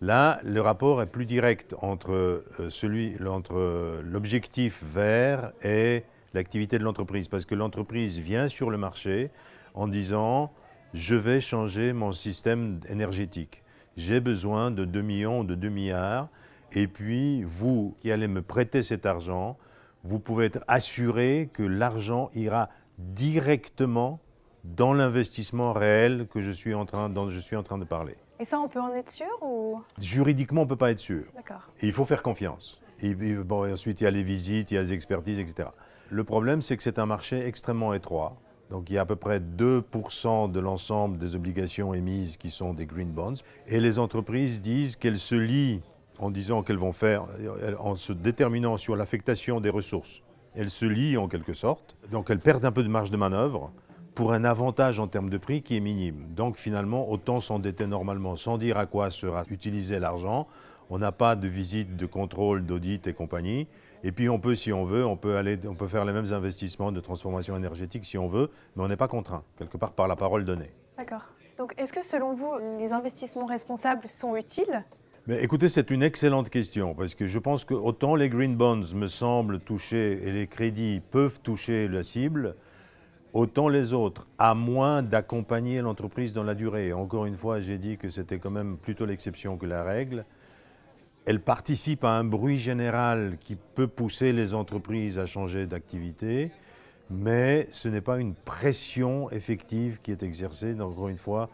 Là, 0.00 0.38
le 0.44 0.60
rapport 0.60 1.02
est 1.02 1.06
plus 1.06 1.26
direct 1.26 1.74
entre, 1.82 2.12
euh, 2.12 2.70
celui, 2.70 3.16
entre 3.26 4.02
l'objectif 4.04 4.84
vert 4.84 5.50
et 5.64 6.04
l'activité 6.32 6.78
de 6.78 6.84
l'entreprise, 6.84 7.26
parce 7.26 7.44
que 7.44 7.56
l'entreprise 7.56 8.20
vient 8.20 8.46
sur 8.46 8.70
le 8.70 8.78
marché 8.78 9.30
en 9.74 9.88
disant 9.88 10.52
je 10.94 11.14
vais 11.14 11.40
changer 11.40 11.92
mon 11.92 12.12
système 12.12 12.80
énergétique. 12.88 13.62
J'ai 13.96 14.20
besoin 14.20 14.70
de 14.70 14.84
2 14.84 15.02
millions, 15.02 15.44
de 15.44 15.54
2 15.54 15.68
milliards, 15.68 16.28
et 16.72 16.86
puis 16.86 17.42
vous 17.42 17.96
qui 18.00 18.12
allez 18.12 18.28
me 18.28 18.42
prêter 18.42 18.82
cet 18.82 19.06
argent, 19.06 19.56
vous 20.04 20.18
pouvez 20.18 20.46
être 20.46 20.64
assuré 20.68 21.50
que 21.52 21.62
l'argent 21.62 22.30
ira 22.34 22.68
directement 22.98 24.20
dans 24.64 24.92
l'investissement 24.92 25.72
réel 25.72 26.26
que 26.30 26.40
je 26.40 26.50
suis 26.50 26.74
en 26.74 26.84
train, 26.84 27.08
dont 27.08 27.28
je 27.28 27.38
suis 27.38 27.56
en 27.56 27.62
train 27.62 27.78
de 27.78 27.84
parler. 27.84 28.16
Et 28.40 28.44
ça, 28.44 28.60
on 28.60 28.68
peut 28.68 28.80
en 28.80 28.94
être 28.94 29.10
sûr 29.10 29.26
ou? 29.42 29.80
Juridiquement, 30.00 30.62
on 30.62 30.64
ne 30.64 30.68
peut 30.68 30.76
pas 30.76 30.90
être 30.90 30.98
sûr. 31.00 31.24
D'accord. 31.34 31.68
il 31.82 31.92
faut 31.92 32.04
faire 32.04 32.22
confiance. 32.22 32.80
Et, 33.00 33.14
bon, 33.14 33.70
ensuite, 33.72 34.00
il 34.00 34.04
y 34.04 34.06
a 34.06 34.10
les 34.10 34.22
visites, 34.22 34.70
il 34.70 34.74
y 34.74 34.78
a 34.78 34.82
les 34.82 34.92
expertises, 34.92 35.40
etc. 35.40 35.68
Le 36.10 36.24
problème, 36.24 36.62
c'est 36.62 36.76
que 36.76 36.82
c'est 36.82 36.98
un 36.98 37.06
marché 37.06 37.46
extrêmement 37.46 37.94
étroit. 37.94 38.36
Donc 38.70 38.90
il 38.90 38.94
y 38.94 38.98
a 38.98 39.02
à 39.02 39.06
peu 39.06 39.16
près 39.16 39.40
2% 39.40 40.50
de 40.50 40.60
l'ensemble 40.60 41.18
des 41.18 41.34
obligations 41.34 41.94
émises 41.94 42.36
qui 42.36 42.50
sont 42.50 42.74
des 42.74 42.86
green 42.86 43.10
bonds. 43.10 43.34
Et 43.66 43.80
les 43.80 43.98
entreprises 43.98 44.60
disent 44.60 44.96
qu'elles 44.96 45.18
se 45.18 45.34
lient 45.34 45.80
en 46.18 46.30
disant 46.30 46.62
qu'elles 46.62 46.78
vont 46.78 46.92
faire, 46.92 47.26
en 47.78 47.94
se 47.94 48.12
déterminant 48.12 48.76
sur 48.76 48.96
l'affectation 48.96 49.60
des 49.60 49.70
ressources. 49.70 50.22
Elles 50.54 50.70
se 50.70 50.84
lient 50.86 51.16
en 51.16 51.28
quelque 51.28 51.52
sorte. 51.52 51.96
Donc 52.10 52.30
elles 52.30 52.40
perdent 52.40 52.64
un 52.64 52.72
peu 52.72 52.82
de 52.82 52.88
marge 52.88 53.10
de 53.10 53.16
manœuvre 53.16 53.70
pour 54.14 54.32
un 54.32 54.44
avantage 54.44 54.98
en 54.98 55.06
termes 55.06 55.30
de 55.30 55.38
prix 55.38 55.62
qui 55.62 55.76
est 55.76 55.80
minime. 55.80 56.26
Donc 56.34 56.56
finalement, 56.56 57.08
autant 57.08 57.40
s'endetter 57.40 57.86
normalement 57.86 58.34
sans 58.34 58.58
dire 58.58 58.76
à 58.76 58.86
quoi 58.86 59.10
sera 59.10 59.44
utilisé 59.48 60.00
l'argent. 60.00 60.48
On 60.90 60.98
n'a 60.98 61.12
pas 61.12 61.36
de 61.36 61.46
visite, 61.46 61.96
de 61.96 62.06
contrôle, 62.06 62.66
d'audit 62.66 63.06
et 63.06 63.12
compagnie. 63.12 63.68
Et 64.04 64.12
puis 64.12 64.28
on 64.28 64.38
peut, 64.38 64.54
si 64.54 64.72
on 64.72 64.84
veut, 64.84 65.04
on 65.04 65.16
peut, 65.16 65.36
aller, 65.36 65.58
on 65.66 65.74
peut 65.74 65.88
faire 65.88 66.04
les 66.04 66.12
mêmes 66.12 66.32
investissements 66.32 66.92
de 66.92 67.00
transformation 67.00 67.56
énergétique 67.56 68.04
si 68.04 68.16
on 68.18 68.28
veut, 68.28 68.50
mais 68.76 68.84
on 68.84 68.88
n'est 68.88 68.96
pas 68.96 69.08
contraint, 69.08 69.42
quelque 69.58 69.76
part 69.76 69.92
par 69.92 70.08
la 70.08 70.16
parole 70.16 70.44
donnée. 70.44 70.70
D'accord. 70.96 71.22
Donc 71.56 71.74
est-ce 71.76 71.92
que 71.92 72.04
selon 72.04 72.34
vous, 72.34 72.52
les 72.78 72.92
investissements 72.92 73.46
responsables 73.46 74.08
sont 74.08 74.36
utiles? 74.36 74.84
Mais 75.26 75.42
écoutez, 75.42 75.68
c'est 75.68 75.90
une 75.90 76.02
excellente 76.02 76.48
question 76.48 76.94
parce 76.94 77.14
que 77.14 77.26
je 77.26 77.38
pense 77.38 77.64
que 77.64 77.74
autant 77.74 78.14
les 78.14 78.28
green 78.28 78.56
bonds 78.56 78.94
me 78.94 79.08
semblent 79.08 79.58
toucher 79.60 80.26
et 80.26 80.32
les 80.32 80.46
crédits 80.46 81.02
peuvent 81.10 81.40
toucher 81.40 81.88
la 81.88 82.02
cible, 82.02 82.54
autant 83.32 83.68
les 83.68 83.92
autres, 83.92 84.26
à 84.38 84.54
moins 84.54 85.02
d'accompagner 85.02 85.82
l'entreprise 85.82 86.32
dans 86.32 86.44
la 86.44 86.54
durée. 86.54 86.92
Encore 86.92 87.26
une 87.26 87.36
fois, 87.36 87.60
j'ai 87.60 87.76
dit 87.76 87.98
que 87.98 88.08
c'était 88.08 88.38
quand 88.38 88.50
même 88.50 88.78
plutôt 88.78 89.04
l'exception 89.04 89.58
que 89.58 89.66
la 89.66 89.82
règle. 89.82 90.24
Elles 91.28 91.42
participent 91.42 92.04
à 92.04 92.12
un 92.12 92.24
bruit 92.24 92.56
général 92.56 93.36
qui 93.38 93.54
peut 93.54 93.86
pousser 93.86 94.32
les 94.32 94.54
entreprises 94.54 95.18
à 95.18 95.26
changer 95.26 95.66
d'activité, 95.66 96.50
mais 97.10 97.66
ce 97.70 97.90
n'est 97.90 98.00
pas 98.00 98.16
une 98.16 98.34
pression 98.34 99.30
effective 99.30 100.00
qui 100.02 100.10
est 100.10 100.22
exercée. 100.22 100.74
encore 100.80 101.08
une 101.08 101.18
fois, 101.18 101.50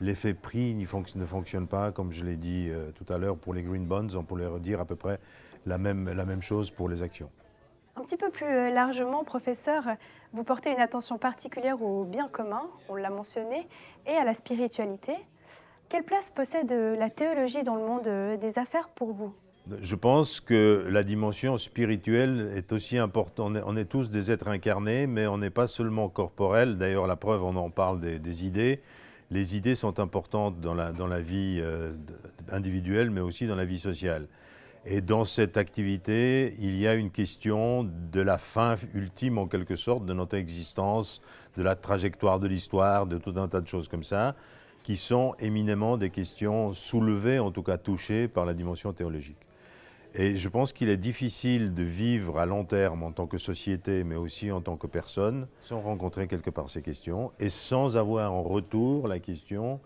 l'effet 0.00 0.32
prix 0.32 0.76
ne 0.76 1.26
fonctionne 1.26 1.66
pas, 1.66 1.90
comme 1.90 2.12
je 2.12 2.24
l'ai 2.24 2.36
dit 2.36 2.68
euh, 2.70 2.92
tout 2.92 3.12
à 3.12 3.18
l'heure 3.18 3.36
pour 3.36 3.52
les 3.52 3.64
green 3.64 3.84
bonds, 3.84 4.14
on 4.14 4.22
pourrait 4.22 4.46
redire 4.46 4.78
à 4.80 4.84
peu 4.84 4.94
près 4.94 5.18
la 5.66 5.76
même, 5.76 6.08
la 6.08 6.24
même 6.24 6.40
chose 6.40 6.70
pour 6.70 6.88
les 6.88 7.02
actions. 7.02 7.28
Un 7.96 8.02
petit 8.02 8.16
peu 8.16 8.30
plus 8.30 8.72
largement, 8.72 9.24
professeur, 9.24 9.82
vous 10.34 10.44
portez 10.44 10.70
une 10.70 10.80
attention 10.80 11.18
particulière 11.18 11.82
au 11.82 12.04
bien 12.04 12.28
commun, 12.28 12.62
on 12.88 12.94
l'a 12.94 13.10
mentionné, 13.10 13.66
et 14.06 14.14
à 14.14 14.22
la 14.22 14.34
spiritualité. 14.34 15.16
Quelle 15.88 16.04
place 16.04 16.30
possède 16.30 16.70
euh, 16.72 16.96
la 16.96 17.10
théologie 17.10 17.62
dans 17.62 17.76
le 17.76 17.82
monde 17.82 18.38
des 18.40 18.58
affaires 18.58 18.88
pour 18.88 19.12
vous? 19.12 19.34
Je 19.82 19.96
pense 19.96 20.40
que 20.40 20.86
la 20.88 21.02
dimension 21.02 21.58
spirituelle 21.58 22.52
est 22.54 22.72
aussi 22.72 22.98
importante. 22.98 23.56
On 23.66 23.76
est, 23.76 23.84
tous 23.84 24.10
des 24.10 24.30
êtres 24.30 24.48
incarnés, 24.48 25.08
mais 25.08 25.26
on 25.26 25.38
n'est 25.38 25.50
pas 25.50 25.66
seulement 25.66 26.08
corporel. 26.08 26.78
D'ailleurs, 26.78 27.08
la 27.08 27.16
preuve, 27.16 27.42
on 27.42 27.56
en 27.56 27.70
parle 27.70 28.00
des 28.00 28.46
idées 28.46 28.80
les 29.30 29.56
idées 29.56 29.74
sont 29.74 29.98
importantes 29.98 30.60
dans 30.60 30.74
la, 30.74 30.92
dans 30.92 31.06
la 31.06 31.20
vie 31.20 31.58
euh, 31.60 31.92
individuelle, 32.50 33.10
mais 33.10 33.20
aussi 33.20 33.46
dans 33.46 33.56
la 33.56 33.64
vie 33.64 33.78
sociale. 33.78 34.28
Et 34.84 35.00
dans 35.00 35.24
cette 35.24 35.56
activité, 35.56 36.54
il 36.60 36.78
y 36.78 36.86
a 36.86 36.94
une 36.94 37.10
question 37.10 37.82
de 37.84 38.20
la 38.20 38.38
fin 38.38 38.76
ultime, 38.94 39.38
en 39.38 39.48
quelque 39.48 39.74
sorte, 39.74 40.06
de 40.06 40.12
notre 40.12 40.36
existence, 40.36 41.22
de 41.56 41.62
la 41.64 41.74
trajectoire 41.74 42.38
de 42.38 42.46
l'histoire, 42.46 43.06
de 43.06 43.18
tout 43.18 43.34
un 43.36 43.48
tas 43.48 43.60
de 43.60 43.66
choses 43.66 43.88
comme 43.88 44.04
ça, 44.04 44.36
qui 44.86 44.96
sont 44.96 45.34
éminemment 45.40 45.96
des 45.96 46.10
questions 46.10 46.72
soulevées, 46.72 47.40
en 47.40 47.50
tout 47.50 47.64
cas 47.64 47.76
touchées 47.76 48.28
par 48.28 48.44
la 48.44 48.54
dimension 48.54 48.92
théologique. 48.92 49.44
Et 50.14 50.36
je 50.36 50.48
pense 50.48 50.72
qu'il 50.72 50.90
est 50.90 50.96
difficile 50.96 51.74
de 51.74 51.82
vivre 51.82 52.38
à 52.38 52.46
long 52.46 52.64
terme 52.64 53.02
en 53.02 53.10
tant 53.10 53.26
que 53.26 53.36
société, 53.36 54.04
mais 54.04 54.14
aussi 54.14 54.52
en 54.52 54.60
tant 54.60 54.76
que 54.76 54.86
personne, 54.86 55.48
sans 55.58 55.80
rencontrer 55.80 56.28
quelque 56.28 56.50
part 56.50 56.68
ces 56.68 56.82
questions 56.82 57.32
et 57.40 57.48
sans 57.48 57.96
avoir 57.96 58.32
en 58.32 58.44
retour 58.44 59.08
la 59.08 59.18
question 59.18 59.80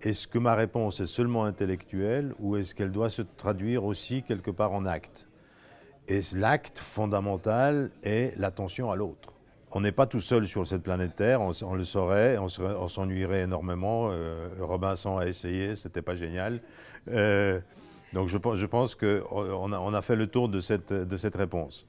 est-ce 0.00 0.26
que 0.26 0.38
ma 0.38 0.54
réponse 0.54 1.00
est 1.00 1.06
seulement 1.06 1.44
intellectuelle 1.44 2.32
ou 2.38 2.56
est-ce 2.56 2.74
qu'elle 2.74 2.92
doit 2.92 3.10
se 3.10 3.20
traduire 3.20 3.84
aussi 3.84 4.22
quelque 4.22 4.50
part 4.50 4.72
en 4.72 4.86
acte 4.86 5.28
Et 6.08 6.22
l'acte 6.32 6.78
fondamental 6.78 7.90
est 8.04 8.32
l'attention 8.38 8.90
à 8.90 8.96
l'autre. 8.96 9.34
On 9.72 9.80
n'est 9.80 9.92
pas 9.92 10.06
tout 10.06 10.20
seul 10.20 10.48
sur 10.48 10.66
cette 10.66 10.82
planète 10.82 11.14
Terre, 11.14 11.40
on, 11.40 11.74
le 11.74 11.84
saurait, 11.84 12.36
on 12.38 12.88
s'ennuierait 12.88 13.42
énormément. 13.42 14.08
Euh, 14.10 14.48
Robinson 14.60 15.18
a 15.18 15.26
essayé, 15.26 15.76
c'était 15.76 16.02
pas 16.02 16.16
génial. 16.16 16.60
Euh, 17.08 17.60
donc 18.12 18.26
je, 18.28 18.36
pense 18.36 18.96
qu'on 18.96 19.72
a, 19.72 19.78
on 19.78 19.94
a 19.94 20.02
fait 20.02 20.16
le 20.16 20.26
tour 20.26 20.48
de 20.48 20.60
cette, 20.60 20.92
réponse. 21.36 21.86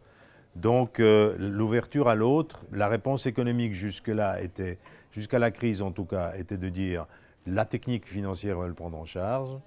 Donc 0.56 1.00
euh, 1.00 1.36
l'ouverture 1.40 2.08
à 2.08 2.14
l'autre, 2.14 2.66
la 2.72 2.88
réponse 2.88 3.26
économique 3.26 3.74
jusque-là 3.74 4.42
était, 4.42 4.78
jusqu'à 5.12 5.40
la 5.40 5.50
crise 5.50 5.82
en 5.82 5.92
tout 5.92 6.06
cas, 6.06 6.34
était 6.38 6.58
de 6.58 6.70
dire 6.70 7.08
la 7.48 7.66
technique 7.66 8.06
financière 8.06 8.60
va 8.60 8.68
le 8.68 8.76
prendre 8.76 8.98
en 9.00 9.06
charge, 9.06 9.58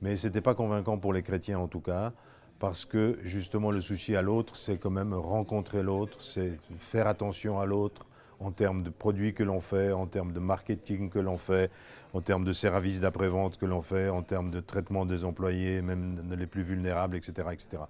mais 0.00 0.16
ce 0.16 0.28
n'était 0.28 0.40
pas 0.40 0.54
convaincant 0.54 0.96
pour 0.96 1.12
les 1.12 1.22
chrétiens 1.22 1.58
en 1.58 1.68
tout 1.68 1.80
cas, 1.80 2.12
parce 2.58 2.84
que 2.84 3.18
justement 3.22 3.70
le 3.70 3.80
souci 3.80 4.16
à 4.16 4.22
l'autre, 4.22 4.56
c'est 4.56 4.78
quand 4.78 4.90
même 4.90 5.14
rencontrer 5.14 5.82
l'autre, 5.82 6.20
c'est 6.20 6.58
faire 6.78 7.06
attention 7.06 7.60
à 7.60 7.66
l'autre 7.66 8.06
en 8.40 8.50
termes 8.50 8.82
de 8.82 8.90
produits 8.90 9.34
que 9.34 9.42
l'on 9.42 9.60
fait, 9.60 9.92
en 9.92 10.06
termes 10.06 10.32
de 10.32 10.40
marketing 10.40 11.10
que 11.10 11.18
l'on 11.18 11.36
fait, 11.38 11.70
en 12.14 12.20
termes 12.20 12.44
de 12.44 12.52
services 12.52 13.00
d'après-vente 13.00 13.58
que 13.58 13.66
l'on 13.66 13.82
fait, 13.82 14.08
en 14.08 14.22
termes 14.22 14.50
de 14.50 14.60
traitement 14.60 15.06
des 15.06 15.24
employés, 15.24 15.82
même 15.82 16.22
les 16.36 16.46
plus 16.46 16.62
vulnérables, 16.62 17.16
etc. 17.16 17.48
etc. 17.52 17.82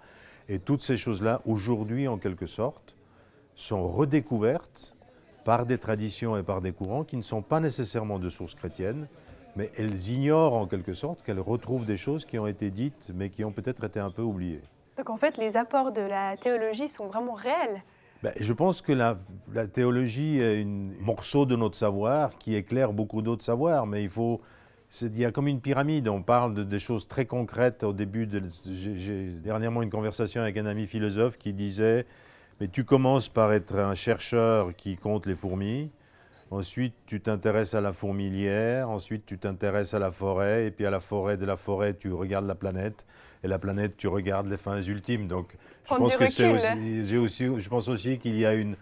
Et 0.48 0.58
toutes 0.58 0.82
ces 0.82 0.96
choses-là, 0.96 1.42
aujourd'hui, 1.44 2.08
en 2.08 2.18
quelque 2.18 2.46
sorte, 2.46 2.94
sont 3.54 3.86
redécouvertes 3.86 4.94
par 5.44 5.66
des 5.66 5.78
traditions 5.78 6.36
et 6.36 6.42
par 6.42 6.60
des 6.60 6.72
courants 6.72 7.04
qui 7.04 7.16
ne 7.16 7.22
sont 7.22 7.42
pas 7.42 7.60
nécessairement 7.60 8.18
de 8.18 8.28
source 8.28 8.54
chrétienne, 8.54 9.08
mais 9.56 9.70
elles 9.78 10.08
ignorent 10.10 10.54
en 10.54 10.66
quelque 10.66 10.94
sorte 10.94 11.22
qu'elles 11.22 11.40
retrouvent 11.40 11.86
des 11.86 11.96
choses 11.96 12.24
qui 12.24 12.38
ont 12.38 12.46
été 12.46 12.70
dites, 12.70 13.12
mais 13.14 13.30
qui 13.30 13.44
ont 13.44 13.52
peut-être 13.52 13.84
été 13.84 14.00
un 14.00 14.10
peu 14.10 14.22
oubliées. 14.22 14.62
Donc 14.96 15.10
en 15.10 15.16
fait, 15.16 15.36
les 15.36 15.56
apports 15.56 15.92
de 15.92 16.02
la 16.02 16.36
théologie 16.36 16.88
sont 16.88 17.06
vraiment 17.06 17.34
réels 17.34 17.82
ben, 18.22 18.32
je 18.40 18.52
pense 18.52 18.82
que 18.82 18.92
la, 18.92 19.16
théologie 19.68 20.40
est 20.40 20.62
un 20.62 20.90
morceau 21.00 21.46
de 21.46 21.54
notre 21.54 21.76
savoir 21.76 22.36
qui 22.36 22.56
éclaire 22.56 22.92
beaucoup 22.92 23.22
d'autres 23.22 23.44
savoirs, 23.44 23.86
mais 23.86 24.02
il 24.02 24.10
faut. 24.10 24.40
Il 25.02 25.18
y 25.18 25.24
a 25.24 25.30
comme 25.30 25.46
une 25.48 25.60
pyramide, 25.60 26.08
on 26.08 26.22
parle 26.22 26.54
de, 26.54 26.64
des 26.64 26.78
choses 26.78 27.06
très 27.06 27.26
concrètes 27.26 27.84
au 27.84 27.92
début. 27.92 28.28
J'ai 28.72 29.26
dernièrement 29.34 29.82
une 29.82 29.90
conversation 29.90 30.40
avec 30.40 30.56
un 30.56 30.66
ami 30.66 30.86
philosophe 30.86 31.36
qui 31.38 31.52
disait 31.52 32.06
Mais 32.58 32.68
tu 32.68 32.84
commences 32.84 33.28
par 33.28 33.52
être 33.52 33.76
un 33.76 33.94
chercheur 33.94 34.74
qui 34.74 34.96
compte 34.96 35.26
les 35.26 35.36
fourmis, 35.36 35.90
ensuite 36.50 36.94
tu 37.06 37.20
t'intéresses 37.20 37.74
à 37.74 37.80
la 37.80 37.92
fourmilière, 37.92 38.90
ensuite 38.90 39.26
tu 39.26 39.38
t'intéresses 39.38 39.94
à 39.94 39.98
la 39.98 40.10
forêt, 40.10 40.66
et 40.66 40.70
puis 40.70 40.86
à 40.86 40.90
la 40.90 41.00
forêt 41.00 41.36
de 41.36 41.44
la 41.44 41.56
forêt 41.56 41.94
tu 41.94 42.12
regardes 42.12 42.46
la 42.46 42.54
planète, 42.54 43.04
et 43.44 43.48
la 43.48 43.58
planète, 43.58 43.96
tu 43.96 44.08
regardes 44.08 44.48
les 44.48 44.56
fins 44.56 44.80
ultimes. 44.82 45.28
Donc, 45.28 45.54
je 45.84 45.94
pense 45.94 46.16
que 46.16 46.24
aussi, 46.24 47.16
aussi, 47.16 47.60
je 47.60 47.68
pense 47.68 47.88
aussi 47.88 48.18
qu'il 48.18 48.38
y 48.38 48.46
a 48.46 48.54
une, 48.54 48.76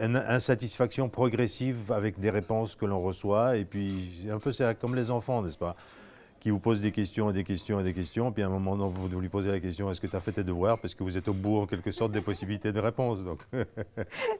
insatisfaction 0.00 1.08
progressive 1.08 1.92
avec 1.92 2.18
des 2.18 2.30
réponses 2.30 2.74
que 2.74 2.86
l'on 2.86 2.98
reçoit. 2.98 3.56
Et 3.56 3.64
puis, 3.64 4.26
un 4.30 4.38
peu 4.38 4.52
c'est 4.52 4.78
comme 4.78 4.94
les 4.94 5.10
enfants, 5.10 5.42
n'est-ce 5.42 5.58
pas? 5.58 5.76
Qui 6.44 6.50
vous 6.50 6.58
posent 6.58 6.82
des 6.82 6.92
questions 6.92 7.30
et 7.30 7.32
des 7.32 7.42
questions 7.42 7.80
et 7.80 7.82
des 7.82 7.94
questions, 7.94 8.30
puis 8.30 8.42
à 8.42 8.46
un 8.48 8.50
moment 8.50 8.76
donné, 8.76 8.92
vous 8.94 9.18
lui 9.18 9.30
posez 9.30 9.50
la 9.50 9.60
question 9.60 9.90
est-ce 9.90 9.98
que 9.98 10.06
tu 10.06 10.14
as 10.14 10.20
fait 10.20 10.32
tes 10.32 10.44
devoirs? 10.44 10.78
Parce 10.78 10.94
que 10.94 11.02
vous 11.02 11.16
êtes 11.16 11.26
au 11.26 11.32
bout, 11.32 11.56
en 11.56 11.66
quelque 11.66 11.90
sorte, 11.90 12.12
des 12.12 12.20
possibilités 12.20 12.70
de 12.70 12.80
réponse. 12.80 13.24
Donc. 13.24 13.40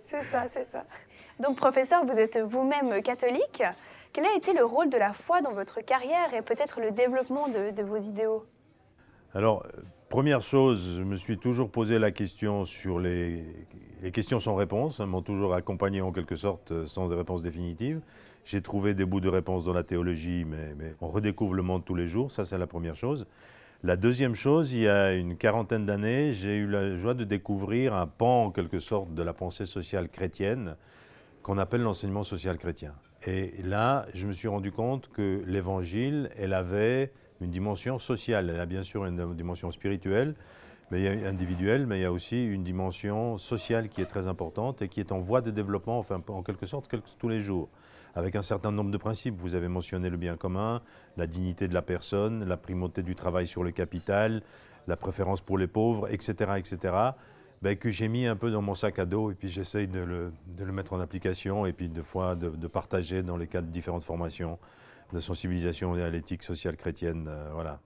c'est 0.05 0.23
ça, 0.25 0.45
c'est 0.53 0.67
ça. 0.67 0.85
Donc, 1.41 1.57
professeur, 1.57 2.05
vous 2.05 2.13
êtes 2.13 2.37
vous-même 2.37 3.01
catholique. 3.01 3.63
Quel 4.13 4.27
a 4.27 4.37
été 4.37 4.53
le 4.53 4.67
rôle 4.67 4.91
de 4.91 4.99
la 4.99 5.15
foi 5.15 5.41
dans 5.41 5.53
votre 5.53 5.81
carrière 5.81 6.35
et 6.35 6.43
peut-être 6.43 6.79
le 6.83 6.91
développement 6.91 7.49
de 7.49 7.83
vos 7.83 7.97
idéaux? 7.97 8.45
Alors, 9.33 9.67
première 10.11 10.43
chose, 10.43 10.97
je 10.99 11.03
me 11.03 11.17
suis 11.17 11.39
toujours 11.39 11.71
posé 11.71 11.99
la 11.99 12.11
question 12.11 12.67
sur 12.67 12.99
les, 12.99 13.47
les 14.03 14.13
questions 14.13 14.41
sans 14.41 14.57
réponse, 14.57 15.01
Elles 15.01 15.07
m'ont 15.07 15.23
toujours 15.23 15.55
accompagné 15.55 16.03
en 16.03 16.13
quelque 16.13 16.37
sorte 16.37 16.71
euh, 16.71 16.85
sans 16.85 17.09
réponse 17.09 17.41
définitive. 17.41 18.03
J'ai 18.45 18.61
trouvé 18.61 18.93
des 18.93 19.07
bouts 19.07 19.21
de 19.21 19.29
réponse 19.29 19.65
dans 19.65 19.73
la 19.73 19.85
théologie, 19.85 20.45
mais, 20.45 20.95
on 21.01 21.09
redécouvre 21.09 21.55
le 21.55 21.63
monde 21.63 21.85
tous 21.85 21.95
les 21.95 22.07
jours, 22.07 22.31
ça 22.31 22.45
c'est 22.45 22.59
la 22.59 22.67
première 22.67 22.95
chose. 22.95 23.27
La 23.83 23.97
deuxième 23.97 24.35
chose, 24.35 24.73
il 24.73 24.83
y 24.83 24.89
a 24.89 25.15
une 25.15 25.37
quarantaine 25.37 25.87
d'années, 25.87 26.33
j'ai 26.33 26.57
eu 26.57 26.67
la 26.67 26.95
joie 26.97 27.15
de 27.15 27.25
découvrir 27.25 27.95
un 27.95 28.07
pan 28.07 28.45
en 28.45 28.51
quelque 28.51 28.81
sorte 28.81 29.15
de 29.15 29.23
la 29.23 29.33
pensée 29.33 29.67
sociale 29.67 30.09
chrétienne 30.09 30.77
qu'on 31.43 31.59
appelle 31.59 31.83
l'enseignement 31.83 32.23
social 32.23 32.59
chrétien. 32.59 32.95
Et 33.27 33.53
là, 33.63 34.07
je 34.15 34.27
me 34.27 34.33
suis 34.33 34.49
rendu 34.49 34.73
compte 34.73 35.09
que 35.09 35.43
l'évangile, 35.47 36.31
elle 36.37 36.53
avait 36.53 37.13
une 37.41 37.51
dimension 37.51 37.99
sociale. 37.99 38.51
Elle 38.51 38.61
a 38.61 38.67
bien 38.67 38.83
sûr 38.83 39.07
une 39.07 39.35
dimension 39.35 39.71
spirituelle, 39.71 40.35
mais 40.91 41.01
il 41.01 41.05
y 41.05 41.09
a 41.09 41.29
individuelle, 41.29 41.87
mais 41.87 41.99
il 41.99 42.03
y 42.03 42.07
a 42.07 42.13
aussi 42.13 42.45
une 42.45 42.65
dimension 42.65 43.39
sociale 43.39 43.89
qui 43.89 44.03
est 44.03 44.07
très 44.07 44.27
importante 44.27 44.83
et 44.83 44.89
qui 44.89 45.01
est 45.01 45.13
en 45.13 45.21
voie 45.21 45.41
de 45.41 45.51
développement, 45.51 46.05
en 46.29 46.43
quelque 46.43 46.67
sorte, 46.67 46.95
tous 47.19 47.29
les 47.29 47.41
jours, 47.41 47.69
avec 48.15 48.37
un 48.37 48.43
certain 48.43 48.71
nombre 48.71 48.91
de 48.91 48.97
principes. 48.97 49.35
Vous 49.39 49.55
avez 49.55 49.69
mentionné 49.69 50.11
le 50.11 50.17
bien 50.17 50.37
commun, 50.37 50.83
la 51.17 51.27
dignité 51.27 51.69
de 51.69 51.75
la 51.75 51.83
personne, 51.83 52.45
la 52.45 52.57
primauté 52.57 53.03
du 53.03 53.15
travail 53.15 53.47
sur 53.47 53.65
le 53.65 53.71
capital, 53.71 54.43
la 54.87 54.97
préférence 54.97 55.41
pour 55.41 55.59
les 55.59 55.67
pauvres, 55.67 56.09
etc., 56.13 56.53
etc., 56.57 56.95
ben, 57.63 57.77
que 57.77 57.91
j'ai 57.91 58.09
mis 58.09 58.27
un 58.27 58.37
peu 58.37 58.51
dans 58.51 58.61
mon 58.61 58.75
sac 58.75 58.99
à 58.99 59.07
dos 59.07 59.31
et 59.31 59.35
puis 59.35 59.49
j'essaye 59.49 59.89
de 59.89 60.01
le, 60.01 60.33
de 60.49 60.65
le, 60.65 60.73
mettre 60.73 60.93
en 60.93 61.01
application 61.01 61.65
et 61.65 61.73
puis 61.73 61.89
de 61.89 62.03
fois 62.03 62.35
de, 62.35 62.51
de 62.51 62.67
partager 62.67 63.23
dans 63.23 63.39
les 63.39 63.47
cadres 63.47 63.69
de 63.69 63.73
différentes 63.73 64.05
formations 64.05 64.59
de 65.13 65.19
sensibilisation 65.19 65.95
à 65.95 66.11
l'éthique 66.11 66.43
sociale 66.43 66.77
chrétienne, 66.77 67.27
euh, 67.29 67.51
voilà, 67.55 67.81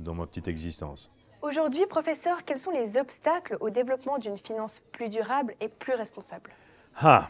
dans 0.00 0.14
ma 0.14 0.26
petite 0.26 0.48
existence. 0.48 1.10
Aujourd'hui, 1.42 1.86
professeur, 1.86 2.44
quels 2.44 2.58
sont 2.58 2.70
les 2.70 2.96
obstacles 2.96 3.56
au 3.60 3.70
développement 3.70 4.18
d'une 4.18 4.38
finance 4.38 4.82
plus 4.92 5.10
durable 5.10 5.54
et 5.60 5.68
plus 5.68 5.94
responsable? 5.94 6.50
Ah 6.96 7.28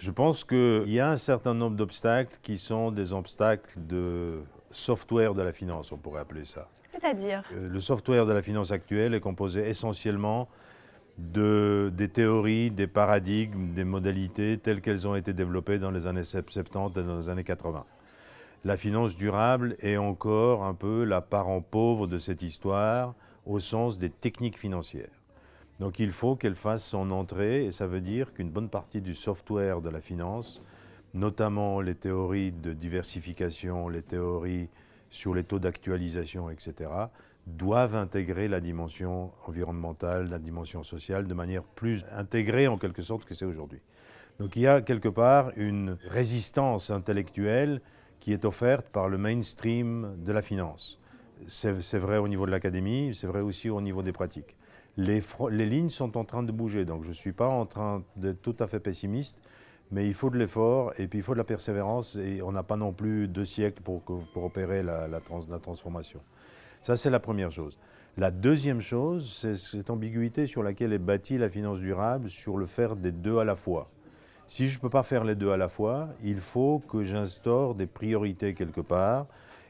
Je 0.00 0.10
pense 0.10 0.44
qu'il 0.44 0.90
y 0.90 0.98
a 0.98 1.10
un 1.10 1.18
certain 1.18 1.52
nombre 1.52 1.76
d'obstacles 1.76 2.38
qui 2.40 2.56
sont 2.56 2.90
des 2.90 3.12
obstacles 3.12 3.74
de 3.76 4.40
software 4.70 5.34
de 5.34 5.42
la 5.42 5.52
finance, 5.52 5.92
on 5.92 5.98
pourrait 5.98 6.22
appeler 6.22 6.46
ça. 6.46 6.70
C'est-à-dire 6.90 7.42
euh, 7.52 7.68
Le 7.68 7.80
software 7.80 8.24
de 8.24 8.32
la 8.32 8.40
finance 8.40 8.70
actuelle 8.70 9.12
est 9.12 9.20
composé 9.20 9.68
essentiellement 9.68 10.48
de, 11.18 11.92
des 11.94 12.08
théories, 12.08 12.70
des 12.70 12.86
paradigmes, 12.86 13.74
des 13.74 13.84
modalités 13.84 14.56
telles 14.56 14.80
qu'elles 14.80 15.06
ont 15.06 15.16
été 15.16 15.34
développées 15.34 15.78
dans 15.78 15.90
les 15.90 16.06
années 16.06 16.24
70 16.24 16.98
et 16.98 17.02
dans 17.02 17.18
les 17.18 17.28
années 17.28 17.44
80. 17.44 17.84
La 18.64 18.78
finance 18.78 19.14
durable 19.16 19.76
est 19.80 19.98
encore 19.98 20.64
un 20.64 20.74
peu 20.74 21.04
la 21.04 21.20
parent 21.20 21.60
pauvre 21.60 22.06
de 22.06 22.16
cette 22.16 22.40
histoire 22.42 23.14
au 23.44 23.60
sens 23.60 23.98
des 23.98 24.08
techniques 24.08 24.58
financières. 24.58 25.19
Donc 25.80 25.98
il 25.98 26.12
faut 26.12 26.36
qu'elle 26.36 26.56
fasse 26.56 26.84
son 26.84 27.10
entrée 27.10 27.64
et 27.64 27.72
ça 27.72 27.86
veut 27.86 28.02
dire 28.02 28.34
qu'une 28.34 28.50
bonne 28.50 28.68
partie 28.68 29.00
du 29.00 29.14
software 29.14 29.80
de 29.80 29.88
la 29.88 30.02
finance, 30.02 30.60
notamment 31.14 31.80
les 31.80 31.94
théories 31.94 32.52
de 32.52 32.74
diversification, 32.74 33.88
les 33.88 34.02
théories 34.02 34.68
sur 35.08 35.34
les 35.34 35.42
taux 35.42 35.58
d'actualisation, 35.58 36.50
etc., 36.50 36.90
doivent 37.46 37.96
intégrer 37.96 38.46
la 38.46 38.60
dimension 38.60 39.32
environnementale, 39.46 40.28
la 40.28 40.38
dimension 40.38 40.84
sociale 40.84 41.26
de 41.26 41.32
manière 41.32 41.62
plus 41.62 42.04
intégrée 42.12 42.68
en 42.68 42.76
quelque 42.76 43.00
sorte 43.00 43.24
que 43.24 43.32
c'est 43.34 43.46
aujourd'hui. 43.46 43.80
Donc 44.38 44.56
il 44.56 44.62
y 44.62 44.66
a 44.66 44.82
quelque 44.82 45.08
part 45.08 45.50
une 45.56 45.96
résistance 46.10 46.90
intellectuelle 46.90 47.80
qui 48.20 48.34
est 48.34 48.44
offerte 48.44 48.86
par 48.90 49.08
le 49.08 49.16
mainstream 49.16 50.14
de 50.18 50.30
la 50.30 50.42
finance. 50.42 51.00
C'est 51.46 51.98
vrai 51.98 52.18
au 52.18 52.28
niveau 52.28 52.44
de 52.44 52.50
l'académie, 52.50 53.14
c'est 53.14 53.26
vrai 53.26 53.40
aussi 53.40 53.70
au 53.70 53.80
niveau 53.80 54.02
des 54.02 54.12
pratiques. 54.12 54.56
Les, 54.96 55.22
lignes 55.66 55.88
sont 55.88 56.16
en 56.16 56.24
train 56.24 56.42
de 56.42 56.52
bouger, 56.52 56.84
donc 56.84 57.04
je 57.04 57.08
ne 57.08 57.14
suis 57.14 57.32
pas 57.32 57.48
en 57.48 57.64
train 57.66 58.02
d'être 58.16 58.42
tout 58.42 58.56
à 58.58 58.66
fait 58.66 58.80
pessimiste, 58.80 59.38
mais 59.90 60.06
il 60.06 60.14
faut 60.14 60.30
de 60.30 60.38
l'effort 60.38 60.92
et 60.98 61.06
puis 61.06 61.20
il 61.20 61.22
faut 61.22 61.32
de 61.32 61.38
la 61.38 61.44
persévérance 61.44 62.16
et 62.16 62.42
on 62.42 62.52
n'a 62.52 62.62
pas 62.62 62.76
non 62.76 62.92
plus 62.92 63.28
deux 63.28 63.44
siècles 63.44 63.82
pour, 63.82 64.02
opérer 64.36 64.82
la, 64.82 65.08
la, 65.08 65.20
trans, 65.20 65.42
la 65.48 65.58
transformation. 65.58 66.20
Ça, 66.82 66.96
c'est 66.96 67.10
la 67.10 67.20
première 67.20 67.50
chose. 67.50 67.78
La 68.16 68.30
deuxième 68.30 68.80
chose, 68.80 69.32
c'est 69.32 69.56
cette 69.56 69.88
ambiguïté 69.88 70.46
sur 70.46 70.62
laquelle 70.62 70.92
est 70.92 70.98
bâtie 70.98 71.38
la 71.38 71.48
finance 71.48 71.80
durable, 71.80 72.28
sur 72.28 72.56
le 72.56 72.66
faire 72.66 72.96
des 72.96 73.12
deux 73.12 73.38
à 73.38 73.44
la 73.44 73.56
fois. 73.56 73.88
Si 74.50 74.66
je 74.66 74.78
ne 74.78 74.82
peux 74.82 74.90
pas 74.90 75.04
faire 75.04 75.22
les 75.22 75.36
deux 75.36 75.52
à 75.52 75.56
la 75.56 75.68
fois, 75.68 76.08
il 76.24 76.40
faut 76.40 76.82
que 76.88 77.04
j'instaure 77.04 77.76
des 77.76 77.86
priorités 77.86 78.52
quelque 78.52 78.80
part 78.80 79.26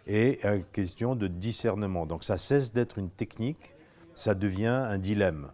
et 0.06 0.40
une 0.42 0.64
question 0.72 1.14
de 1.14 1.26
discernement. 1.26 2.06
Donc 2.06 2.24
ça 2.24 2.38
cesse 2.38 2.72
d'être 2.72 2.96
une 2.96 3.10
technique, 3.10 3.74
ça 4.14 4.34
devient 4.34 4.66
un 4.66 4.98
dilemme. 4.98 5.48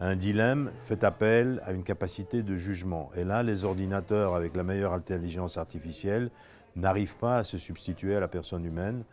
Un 0.00 0.16
dilemme 0.16 0.70
fait 0.84 1.04
appel 1.04 1.62
à 1.64 1.72
une 1.72 1.84
capacité 1.84 2.42
de 2.42 2.56
jugement. 2.56 3.10
Et 3.16 3.24
là, 3.24 3.42
les 3.42 3.64
ordinateurs, 3.64 4.34
avec 4.34 4.56
la 4.56 4.64
meilleure 4.64 4.92
intelligence 4.92 5.56
artificielle, 5.56 6.30
n'arrivent 6.76 7.16
pas 7.16 7.38
à 7.38 7.44
se 7.44 7.58
substituer 7.58 8.16
à 8.16 8.20
la 8.20 8.28
personne 8.28 8.64
humaine. 8.64 9.04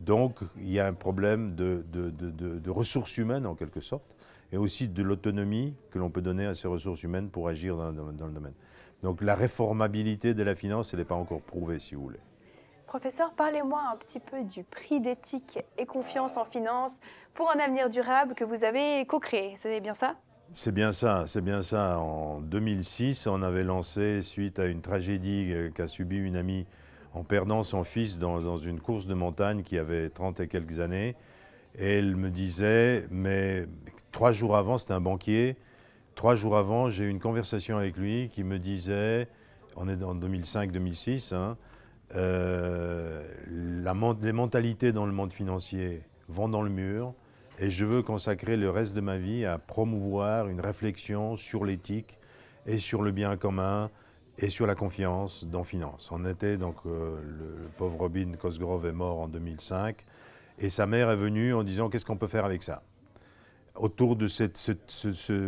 Donc, 0.00 0.40
il 0.56 0.70
y 0.70 0.80
a 0.80 0.86
un 0.86 0.94
problème 0.94 1.54
de, 1.54 2.70
ressources 2.70 3.18
humaines, 3.18 3.46
en 3.46 3.54
quelque 3.54 3.80
sorte, 3.80 4.16
et 4.50 4.56
aussi 4.56 4.88
de 4.88 5.02
l'autonomie 5.02 5.74
que 5.90 5.98
l'on 5.98 6.10
peut 6.10 6.22
donner 6.22 6.46
à 6.46 6.54
ces 6.54 6.66
ressources 6.68 7.02
humaines 7.02 7.28
pour 7.28 7.48
agir 7.48 7.76
dans, 7.76 7.92
dans 7.92 8.26
le 8.26 8.32
domaine. 8.32 8.54
Donc 9.02 9.22
la 9.22 9.34
réformabilité 9.34 10.34
de 10.34 10.42
la 10.42 10.54
finance, 10.54 10.92
elle 10.92 11.00
n'est 11.00 11.04
pas 11.04 11.14
encore 11.14 11.40
prouvée, 11.40 11.78
si 11.78 11.94
vous 11.94 12.02
voulez. 12.02 12.20
Professeur, 12.90 13.32
parlez-moi 13.34 13.80
un 13.92 13.96
petit 13.96 14.18
peu 14.18 14.42
du 14.42 14.64
prix 14.64 14.98
d'éthique 14.98 15.60
et 15.78 15.86
confiance 15.86 16.36
en 16.36 16.44
finance 16.44 16.98
pour 17.34 17.48
un 17.48 17.60
avenir 17.60 17.88
durable 17.88 18.34
que 18.34 18.42
vous 18.42 18.64
avez 18.64 19.06
co-créé. 19.06 19.54
C'est 19.58 19.78
bien 19.78 19.94
ça? 19.94 20.16
C'est 20.52 20.72
bien 20.72 20.90
ça, 20.90 21.22
c'est 21.28 21.40
bien 21.40 21.62
ça. 21.62 22.00
En 22.00 22.40
2006, 22.40 23.28
on 23.28 23.42
avait 23.42 23.62
lancé, 23.62 24.22
suite 24.22 24.58
à 24.58 24.66
une 24.66 24.80
tragédie 24.80 25.54
qu'a 25.72 25.86
subie 25.86 26.18
une 26.18 26.34
amie 26.34 26.66
en 27.14 27.22
perdant 27.22 27.62
son 27.62 27.84
fils 27.84 28.18
dans, 28.18 28.40
dans, 28.40 28.58
une 28.58 28.80
course 28.80 29.06
de 29.06 29.14
montagne 29.14 29.62
qui 29.62 29.78
avait 29.78 30.10
30 30.10 30.40
et 30.40 30.48
quelques 30.48 30.80
années. 30.80 31.14
Et 31.78 31.98
elle 31.98 32.16
me 32.16 32.28
disait, 32.28 33.06
mais 33.08 33.66
trois 34.10 34.32
jours 34.32 34.56
avant, 34.56 34.78
c'était 34.78 34.94
un 34.94 35.00
banquier, 35.00 35.56
Trois 36.16 36.34
jours 36.34 36.56
avant, 36.56 36.90
j'ai 36.90 37.04
eu 37.04 37.08
une 37.08 37.20
conversation 37.20 37.78
avec 37.78 37.96
lui 37.96 38.30
qui 38.30 38.42
me 38.42 38.58
disait, 38.58 39.28
on 39.76 39.88
est 39.88 40.02
en 40.02 40.16
2005-2006, 40.16 41.36
hein, 41.36 41.56
euh, 42.16 43.24
les 43.48 44.32
mentalités 44.32 44.92
dans 44.92 45.06
le 45.06 45.12
monde 45.12 45.32
financier 45.32 46.02
vont 46.28 46.48
dans 46.48 46.62
le 46.62 46.70
mur 46.70 47.14
et 47.58 47.70
je 47.70 47.84
veux 47.84 48.02
consacrer 48.02 48.56
le 48.56 48.70
reste 48.70 48.94
de 48.94 49.00
ma 49.00 49.18
vie 49.18 49.44
à 49.44 49.58
promouvoir 49.58 50.48
une 50.48 50.60
réflexion 50.60 51.36
sur 51.36 51.64
l'éthique 51.64 52.18
et 52.66 52.78
sur 52.78 53.02
le 53.02 53.12
bien 53.12 53.36
commun 53.36 53.90
et 54.38 54.48
sur 54.48 54.66
la 54.66 54.74
confiance 54.74 55.44
dans 55.46 55.64
finance. 55.64 56.10
On 56.10 56.24
était 56.24 56.56
donc, 56.56 56.76
euh, 56.86 57.20
le, 57.22 57.68
pauvre 57.76 57.98
Robin 57.98 58.32
Cosgrove 58.40 58.86
est 58.86 58.92
mort 58.92 59.20
en 59.20 59.28
2005 59.28 60.04
et 60.58 60.68
sa 60.68 60.86
mère 60.86 61.10
est 61.10 61.16
venue 61.16 61.52
en 61.52 61.62
disant 61.62 61.90
qu'est-ce 61.90 62.06
qu'on 62.06 62.16
peut 62.16 62.26
faire 62.26 62.44
avec 62.44 62.62
ça? 62.62 62.82
Autour 63.76 64.16
de 64.16 64.26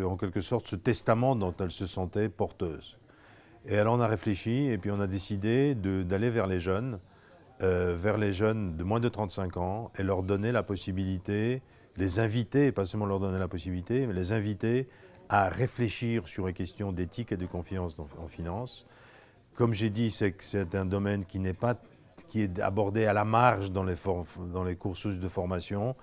en 0.05 0.17
quelque 0.17 0.41
sorte 0.41 0.67
ce 0.67 0.77
testament 0.77 1.35
dont 1.35 1.55
elle 1.59 1.71
se 1.71 1.87
sentait 1.87 2.29
porteuse. 2.29 2.99
Et 3.67 3.75
elle 3.75 3.89
en 3.89 4.01
a 4.01 4.07
réfléchi 4.07 4.67
et 4.67 4.79
puis 4.79 4.91
on 4.91 5.01
a 5.01 5.07
décidé 5.07 5.75
d'aller 5.75 6.31
vers 6.31 6.47
les 6.47 6.59
jeunes, 6.59 6.99
euh, 7.63 7.97
vers 7.97 8.19
les 8.19 8.33
jeunes 8.33 8.77
de 8.77 8.85
moins 8.85 9.01
de 9.01 9.09
35 9.09 9.57
ans 9.57 9.93
et 9.99 10.03
leur 10.03 10.23
donner 10.23 10.51
la 10.53 10.63
possibilité, 10.63 11.63
les 11.97 12.19
inviter, 12.19 12.73
pas 12.73 12.87
seulement 12.87 13.07
leur 13.07 13.21
donner 13.21 13.39
la 13.39 13.49
possibilité, 13.49 14.07
mais 14.07 14.15
les 14.15 14.33
inviter 14.33 14.89
à 15.29 15.49
réfléchir 15.49 16.27
sur 16.27 16.47
les 16.47 16.53
questions 16.53 16.93
d'éthique 16.93 17.33
et 17.33 17.37
de 17.37 17.47
confiance 17.47 17.97
en 17.99 18.29
finance. 18.29 18.87
Comme 19.55 19.75
j'ai 19.75 19.91
dit, 19.91 20.11
c'est 20.11 20.75
un 20.75 20.85
domaine 20.85 21.25
qui 21.25 21.39
n'est 21.39 21.53
pas 21.55 21.77
qui 22.29 22.43
est 22.43 22.61
abordé 22.61 23.07
à 23.07 23.13
la 23.13 23.25
marge 23.25 23.71
dans 23.73 23.85
les, 23.85 23.97
dans 24.53 24.65
les 24.65 24.77
cursus 24.77 25.19
de 25.19 25.29
formation, 25.29 25.95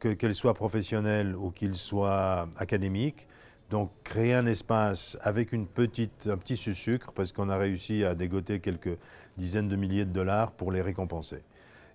qu'elle 0.00 0.34
soit 0.34 0.54
professionnelle 0.54 1.36
ou 1.36 1.50
qu'il 1.50 1.74
soit 1.74 2.48
académique. 2.56 3.26
Donc 3.70 3.90
créer 4.04 4.34
un 4.34 4.46
espace 4.46 5.18
avec 5.22 5.52
une 5.52 5.66
petite, 5.66 6.28
un 6.28 6.36
petit 6.36 6.56
sucre 6.56 7.12
parce 7.12 7.32
qu'on 7.32 7.48
a 7.48 7.56
réussi 7.56 8.04
à 8.04 8.14
dégoter 8.14 8.60
quelques 8.60 8.96
dizaines 9.36 9.68
de 9.68 9.76
milliers 9.76 10.04
de 10.04 10.12
dollars 10.12 10.52
pour 10.52 10.70
les 10.70 10.82
récompenser. 10.82 11.42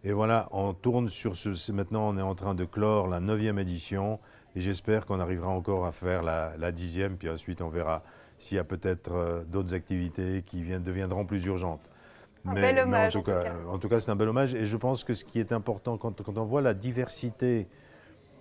Et 0.03 0.11
voilà, 0.11 0.49
on 0.51 0.73
tourne 0.73 1.07
sur 1.07 1.35
ce. 1.35 1.71
Maintenant, 1.71 2.09
on 2.09 2.17
est 2.17 2.21
en 2.21 2.35
train 2.35 2.55
de 2.55 2.65
clore 2.65 3.07
la 3.07 3.19
neuvième 3.19 3.59
édition 3.59 4.19
et 4.55 4.61
j'espère 4.61 5.05
qu'on 5.05 5.19
arrivera 5.19 5.49
encore 5.49 5.85
à 5.85 5.91
faire 5.91 6.23
la, 6.23 6.71
dixième, 6.71 7.15
puis 7.15 7.29
ensuite 7.29 7.61
on 7.61 7.69
verra 7.69 8.03
s'il 8.37 8.57
y 8.57 8.59
a 8.59 8.63
peut-être 8.63 9.13
euh, 9.13 9.43
d'autres 9.43 9.75
activités 9.75 10.41
qui 10.43 10.63
viennent, 10.63 10.81
deviendront 10.81 11.25
plus 11.25 11.45
urgentes. 11.45 11.91
Un 12.43 12.53
mais, 12.53 12.61
bel 12.61 12.79
hommage, 12.79 13.15
en, 13.15 13.19
tout 13.19 13.25
cas, 13.25 13.53
en 13.69 13.77
tout 13.77 13.87
cas, 13.87 13.99
c'est 13.99 14.09
un 14.09 14.15
bel 14.15 14.27
hommage. 14.27 14.55
Et 14.55 14.65
je 14.65 14.77
pense 14.77 15.03
que 15.03 15.13
ce 15.13 15.23
qui 15.23 15.39
est 15.39 15.51
important, 15.51 15.97
quand, 15.97 16.23
quand 16.23 16.37
on 16.39 16.45
voit 16.45 16.61
la 16.61 16.73
diversité 16.73 17.67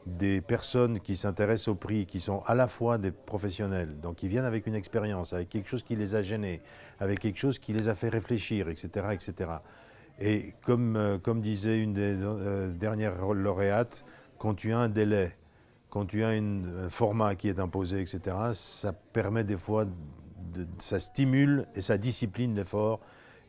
des 0.06 0.40
personnes 0.40 1.00
qui 1.00 1.16
s'intéressent 1.16 1.68
au 1.68 1.74
prix, 1.74 2.06
qui 2.06 2.20
sont 2.20 2.42
à 2.46 2.54
la 2.54 2.68
fois 2.68 2.98
des 2.98 3.10
professionnels, 3.10 4.00
donc 4.00 4.16
qui 4.16 4.28
viennent 4.28 4.44
avec 4.44 4.66
une 4.66 4.74
expérience, 4.74 5.32
avec 5.32 5.48
quelque 5.48 5.68
chose 5.68 5.82
qui 5.82 5.96
les 5.96 6.14
a 6.14 6.22
gênés, 6.22 6.62
avec 6.98 7.20
quelque 7.20 7.38
chose 7.38 7.58
qui 7.58 7.72
les 7.72 7.88
a 7.88 7.94
fait 7.94 8.08
réfléchir, 8.08 8.68
etc. 8.68 9.06
etc. 9.12 9.50
Et 10.18 10.54
comme, 10.64 10.96
euh, 10.96 11.18
comme 11.18 11.40
disait 11.40 11.80
une 11.80 11.92
des 11.92 12.16
euh, 12.22 12.70
dernières 12.70 13.32
lauréates, 13.32 14.04
quand 14.38 14.54
tu 14.54 14.72
as 14.72 14.78
un 14.78 14.88
délai, 14.88 15.36
quand 15.90 16.06
tu 16.06 16.24
as 16.24 16.28
un 16.28 16.88
format 16.88 17.34
qui 17.34 17.48
est 17.48 17.58
imposé, 17.58 18.00
etc., 18.00 18.36
ça 18.52 18.92
permet 18.92 19.44
des 19.44 19.56
fois, 19.56 19.86
ça 20.78 20.98
stimule 20.98 21.66
et 21.74 21.80
ça 21.80 21.98
discipline 21.98 22.54
l'effort 22.54 23.00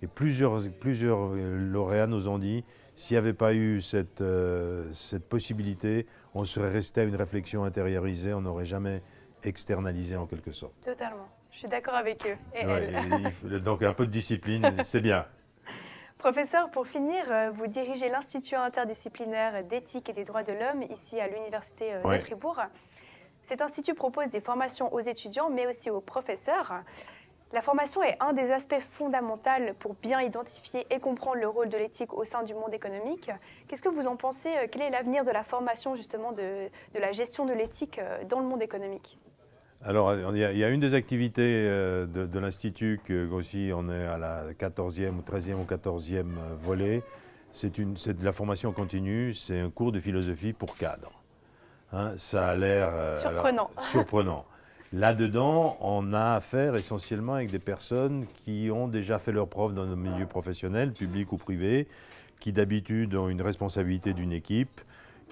et 0.01 0.07
plusieurs, 0.07 0.59
plusieurs 0.79 1.33
euh, 1.33 1.57
lauréats 1.57 2.07
nous 2.07 2.27
ont 2.27 2.39
dit, 2.39 2.63
s'il 2.95 3.15
n'y 3.15 3.19
avait 3.19 3.33
pas 3.33 3.53
eu 3.53 3.81
cette, 3.81 4.21
euh, 4.21 4.91
cette 4.93 5.27
possibilité, 5.27 6.07
on 6.33 6.43
serait 6.43 6.69
resté 6.69 7.01
à 7.01 7.03
une 7.03 7.15
réflexion 7.15 7.63
intériorisée, 7.63 8.33
on 8.33 8.41
n'aurait 8.41 8.65
jamais 8.65 9.01
externalisé 9.43 10.15
en 10.15 10.27
quelque 10.27 10.51
sorte. 10.51 10.73
Totalement. 10.83 11.27
Je 11.51 11.59
suis 11.59 11.67
d'accord 11.67 11.95
avec 11.95 12.25
eux. 12.25 12.37
Et 12.55 12.65
ouais, 12.65 13.59
donc 13.59 13.83
un 13.83 13.93
peu 13.93 14.05
de 14.05 14.11
discipline, 14.11 14.77
c'est 14.83 15.01
bien. 15.01 15.25
Professeur, 16.17 16.69
pour 16.69 16.87
finir, 16.87 17.23
euh, 17.29 17.49
vous 17.51 17.67
dirigez 17.67 18.09
l'Institut 18.09 18.55
interdisciplinaire 18.55 19.63
d'éthique 19.63 20.07
et 20.09 20.13
des 20.13 20.23
droits 20.23 20.43
de 20.43 20.53
l'homme 20.53 20.83
ici 20.91 21.19
à 21.19 21.27
l'Université 21.27 21.93
de 21.93 22.17
Fribourg. 22.19 22.61
Cet 23.43 23.61
institut 23.61 23.95
propose 23.95 24.29
des 24.29 24.39
formations 24.39 24.93
aux 24.93 24.99
étudiants, 24.99 25.49
mais 25.49 25.67
aussi 25.67 25.89
aux 25.89 25.99
professeurs. 25.99 26.83
La 27.53 27.61
formation 27.61 28.01
est 28.01 28.15
un 28.21 28.31
des 28.31 28.51
aspects 28.51 28.79
fondamentaux 28.79 29.49
pour 29.79 29.95
bien 29.95 30.21
identifier 30.21 30.85
et 30.89 30.99
comprendre 30.99 31.37
le 31.41 31.49
rôle 31.49 31.67
de 31.67 31.77
l'éthique 31.77 32.13
au 32.13 32.23
sein 32.23 32.43
du 32.43 32.53
monde 32.53 32.73
économique. 32.73 33.29
Qu'est-ce 33.67 33.81
que 33.81 33.89
vous 33.89 34.07
en 34.07 34.15
pensez? 34.15 34.49
Euh, 34.49 34.67
Quel 34.71 34.83
est 34.83 34.89
l'avenir 34.89 35.25
de 35.25 35.31
la 35.31 35.43
formation 35.43 35.95
justement 35.95 36.31
de, 36.31 36.69
de 36.93 36.99
la 36.99 37.11
gestion 37.11 37.45
de 37.45 37.53
l'éthique 37.53 37.99
euh, 37.99 38.23
dans 38.23 38.39
le 38.39 38.45
monde 38.45 38.61
économique? 38.61 39.19
Alors, 39.83 40.13
il 40.13 40.37
y, 40.37 40.63
a, 40.63 40.69
une 40.69 40.79
des 40.79 40.93
activités 40.93 41.65
euh, 41.67 42.05
de, 42.05 42.25
de 42.25 42.39
l'Institut, 42.39 43.01
que 43.03 43.27
aussi 43.29 43.71
on 43.75 43.89
est 43.89 44.05
à 44.05 44.17
la 44.17 44.53
14e 44.53 45.17
ou 45.17 45.21
13e 45.21 45.55
ou 45.55 45.65
14e 45.65 46.35
volet, 46.61 47.01
c'est 47.51 47.71
de 47.79 48.23
la 48.23 48.31
formation 48.31 48.71
continue, 48.71 49.33
c'est 49.33 49.59
un 49.59 49.71
cours 49.71 49.91
de 49.91 49.99
philosophie 49.99 50.53
pour 50.53 50.75
cadres. 50.75 51.11
Hein, 51.91 52.13
ça 52.15 52.49
a 52.49 52.55
l'air 52.55 53.17
surprenant. 53.17 53.71
surprenant. 53.81 54.45
Là-dedans, 54.93 55.77
on 55.79 56.11
a 56.11 56.33
affaire 56.33 56.75
essentiellement 56.75 57.35
avec 57.35 57.49
des 57.49 57.59
personnes 57.59 58.25
qui 58.43 58.69
ont 58.71 58.89
déjà 58.89 59.19
fait 59.19 59.31
leur 59.31 59.47
preuve 59.47 59.73
dans 59.73 59.85
le 59.85 59.95
milieu 59.95 60.25
professionnel, 60.25 60.91
public 60.91 61.31
ou 61.31 61.37
privé, 61.37 61.87
qui 62.41 62.51
d'habitude 62.51 63.15
ont 63.15 63.29
une 63.29 63.41
responsabilité 63.41 64.13
d'une 64.13 64.33
équipe, 64.33 64.81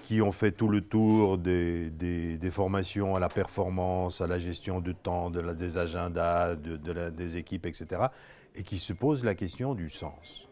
qui 0.02 0.22
ont 0.22 0.32
fait 0.32 0.52
tout 0.52 0.68
le 0.68 0.80
tour 0.80 1.36
des, 1.36 2.38
formations 2.50 3.16
à 3.16 3.20
la 3.20 3.28
performance, 3.28 4.22
à 4.22 4.26
la 4.26 4.38
gestion 4.38 4.80
du 4.80 4.94
temps, 4.94 5.28
des 5.28 5.76
agendas, 5.76 6.54
de, 6.54 7.10
des 7.10 7.36
équipes, 7.36 7.66
etc., 7.66 8.04
et 8.56 8.62
qui 8.62 8.78
se 8.78 8.94
posent 8.94 9.24
la 9.24 9.34
question 9.34 9.74
du 9.74 9.90
sens. 9.90 10.48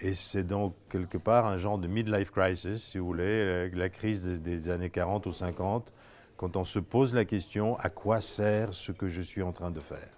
Et 0.00 0.14
c'est 0.14 0.42
donc 0.42 0.74
quelque 0.90 1.18
part 1.18 1.46
un 1.46 1.58
genre 1.58 1.78
de 1.78 1.86
midlife 1.86 2.30
crisis, 2.30 2.82
si 2.82 2.98
vous 2.98 3.06
voulez, 3.06 3.68
la 3.70 3.90
crise 3.90 4.40
des 4.40 4.70
années 4.70 4.90
40 4.90 5.26
ou 5.26 5.32
50, 5.32 5.92
quand 6.36 6.56
on 6.56 6.64
se 6.64 6.78
pose 6.78 7.14
la 7.14 7.24
question 7.24 7.78
à 7.78 7.90
quoi 7.90 8.20
sert 8.20 8.74
ce 8.74 8.92
que 8.92 9.08
je 9.08 9.22
suis 9.22 9.42
en 9.42 9.52
train 9.52 9.70
de 9.70 9.80
faire? 9.80 10.10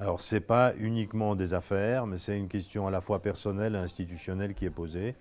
Alors, 0.00 0.22
ce 0.22 0.36
n'est 0.36 0.40
pas 0.40 0.72
uniquement 0.78 1.36
des 1.36 1.52
affaires, 1.52 2.06
mais 2.06 2.16
c'est 2.16 2.38
une 2.38 2.48
question 2.48 2.86
à 2.86 2.90
la 2.90 3.02
fois 3.02 3.20
personnelle 3.20 3.74
et 3.74 3.78
institutionnelle 3.78 4.54
qui 4.54 4.64
est 4.64 4.70
posée. 4.70 5.14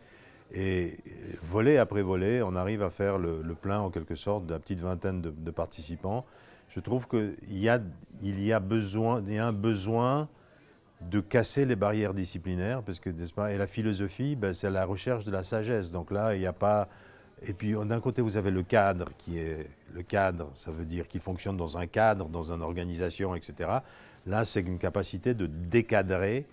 Et 0.53 0.97
volet 1.43 1.77
après 1.77 2.01
volet, 2.01 2.41
on 2.41 2.55
arrive 2.55 2.81
à 2.81 2.89
faire 2.89 3.17
le, 3.17 3.41
plein, 3.61 3.81
en 3.81 3.89
quelque 3.89 4.15
sorte, 4.15 4.45
de 4.45 4.53
la 4.53 4.59
petite 4.59 4.79
vingtaine 4.79 5.21
de, 5.21 5.51
participants. 5.51 6.25
Je 6.69 6.79
trouve 6.79 7.07
qu'il 7.09 7.35
y 7.49 7.67
a, 7.67 7.81
il 8.23 8.41
y, 8.41 8.53
un 8.53 8.59
besoin 8.61 10.29
de 11.01 11.19
casser 11.19 11.65
les 11.65 11.75
barrières 11.75 12.13
disciplinaires, 12.13 12.81
parce 12.81 13.01
que, 13.01 13.09
n'est-ce 13.09 13.33
pas, 13.33 13.51
et 13.51 13.57
la 13.57 13.67
philosophie, 13.67 14.37
ben, 14.37 14.53
c'est 14.53 14.69
la 14.69 14.85
recherche 14.85 15.25
de 15.25 15.31
la 15.31 15.43
sagesse. 15.43 15.91
Donc 15.91 16.09
là, 16.09 16.35
il 16.35 16.39
n'y 16.39 16.47
a 16.47 16.53
pas 16.53 16.87
et 17.45 17.53
puis 17.53 17.73
d'un 17.73 17.99
côté, 17.99 18.21
vous 18.21 18.37
avez 18.37 18.51
le 18.51 18.63
cadre 18.63 19.05
qui 19.17 19.37
est 19.37 19.67
le 19.93 20.03
cadre, 20.03 20.49
ça 20.53 20.71
veut 20.71 20.85
dire 20.85 21.07
qui 21.07 21.19
fonctionne 21.19 21.57
dans 21.57 21.77
un 21.77 21.87
cadre, 21.87 22.27
dans 22.27 22.51
une 22.53 22.61
organisation, 22.61 23.35
etc. 23.35 23.69
Là, 24.25 24.45
c'est 24.45 24.61
une 24.61 24.77
capacité 24.77 25.33
de 25.33 25.47
décadrer 25.47 26.45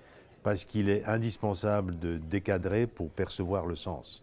parce 0.42 0.64
qu'il 0.64 0.88
est 0.88 1.04
indispensable 1.06 1.98
de 1.98 2.18
décadrer 2.18 2.86
pour 2.86 3.10
percevoir 3.10 3.66
le 3.66 3.74
sens. 3.74 4.22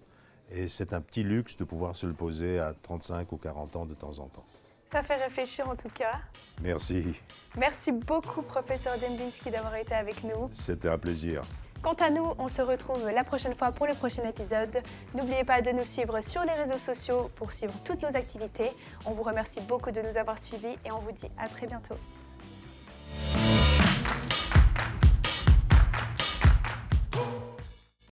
Et 0.51 0.67
c'est 0.67 0.93
un 0.93 1.01
petit 1.01 1.23
luxe 1.23 1.57
de 1.57 1.63
pouvoir 1.63 1.95
se 1.95 2.05
le 2.05 2.13
poser 2.13 2.59
à 2.59 2.73
35 2.81 3.31
ou 3.31 3.37
40 3.37 3.75
ans 3.75 3.85
de 3.85 3.93
temps 3.93 4.19
en 4.19 4.27
temps. 4.27 4.45
Ça 4.91 5.01
fait 5.01 5.15
réfléchir 5.15 5.67
en 5.67 5.75
tout 5.75 5.89
cas. 5.89 6.19
Merci. 6.61 7.03
Merci 7.57 7.91
beaucoup, 7.91 8.43
professeur 8.43 8.97
Dembinski, 8.99 9.49
d'avoir 9.49 9.75
été 9.75 9.95
avec 9.95 10.23
nous. 10.23 10.49
C'était 10.51 10.89
un 10.89 10.99
plaisir. 10.99 11.41
Quant 11.83 11.95
à 11.95 12.09
nous, 12.09 12.31
on 12.39 12.47
se 12.47 12.61
retrouve 12.61 13.09
la 13.09 13.25
prochaine 13.25 13.55
fois 13.55 13.73
pour 13.73 13.85
le 13.87 13.93
prochain 13.93 14.23
épisode. 14.23 14.81
N'oubliez 15.13 15.43
pas 15.43 15.61
de 15.61 15.71
nous 15.71 15.83
suivre 15.83 16.21
sur 16.21 16.41
les 16.45 16.53
réseaux 16.53 16.77
sociaux 16.77 17.29
pour 17.35 17.51
suivre 17.51 17.73
toutes 17.83 18.01
nos 18.01 18.15
activités. 18.15 18.71
On 19.05 19.11
vous 19.11 19.23
remercie 19.23 19.59
beaucoup 19.59 19.91
de 19.91 20.01
nous 20.01 20.15
avoir 20.15 20.39
suivis 20.39 20.77
et 20.85 20.91
on 20.93 20.99
vous 20.99 21.11
dit 21.11 21.27
à 21.37 21.49
très 21.49 21.67
bientôt. 21.67 21.95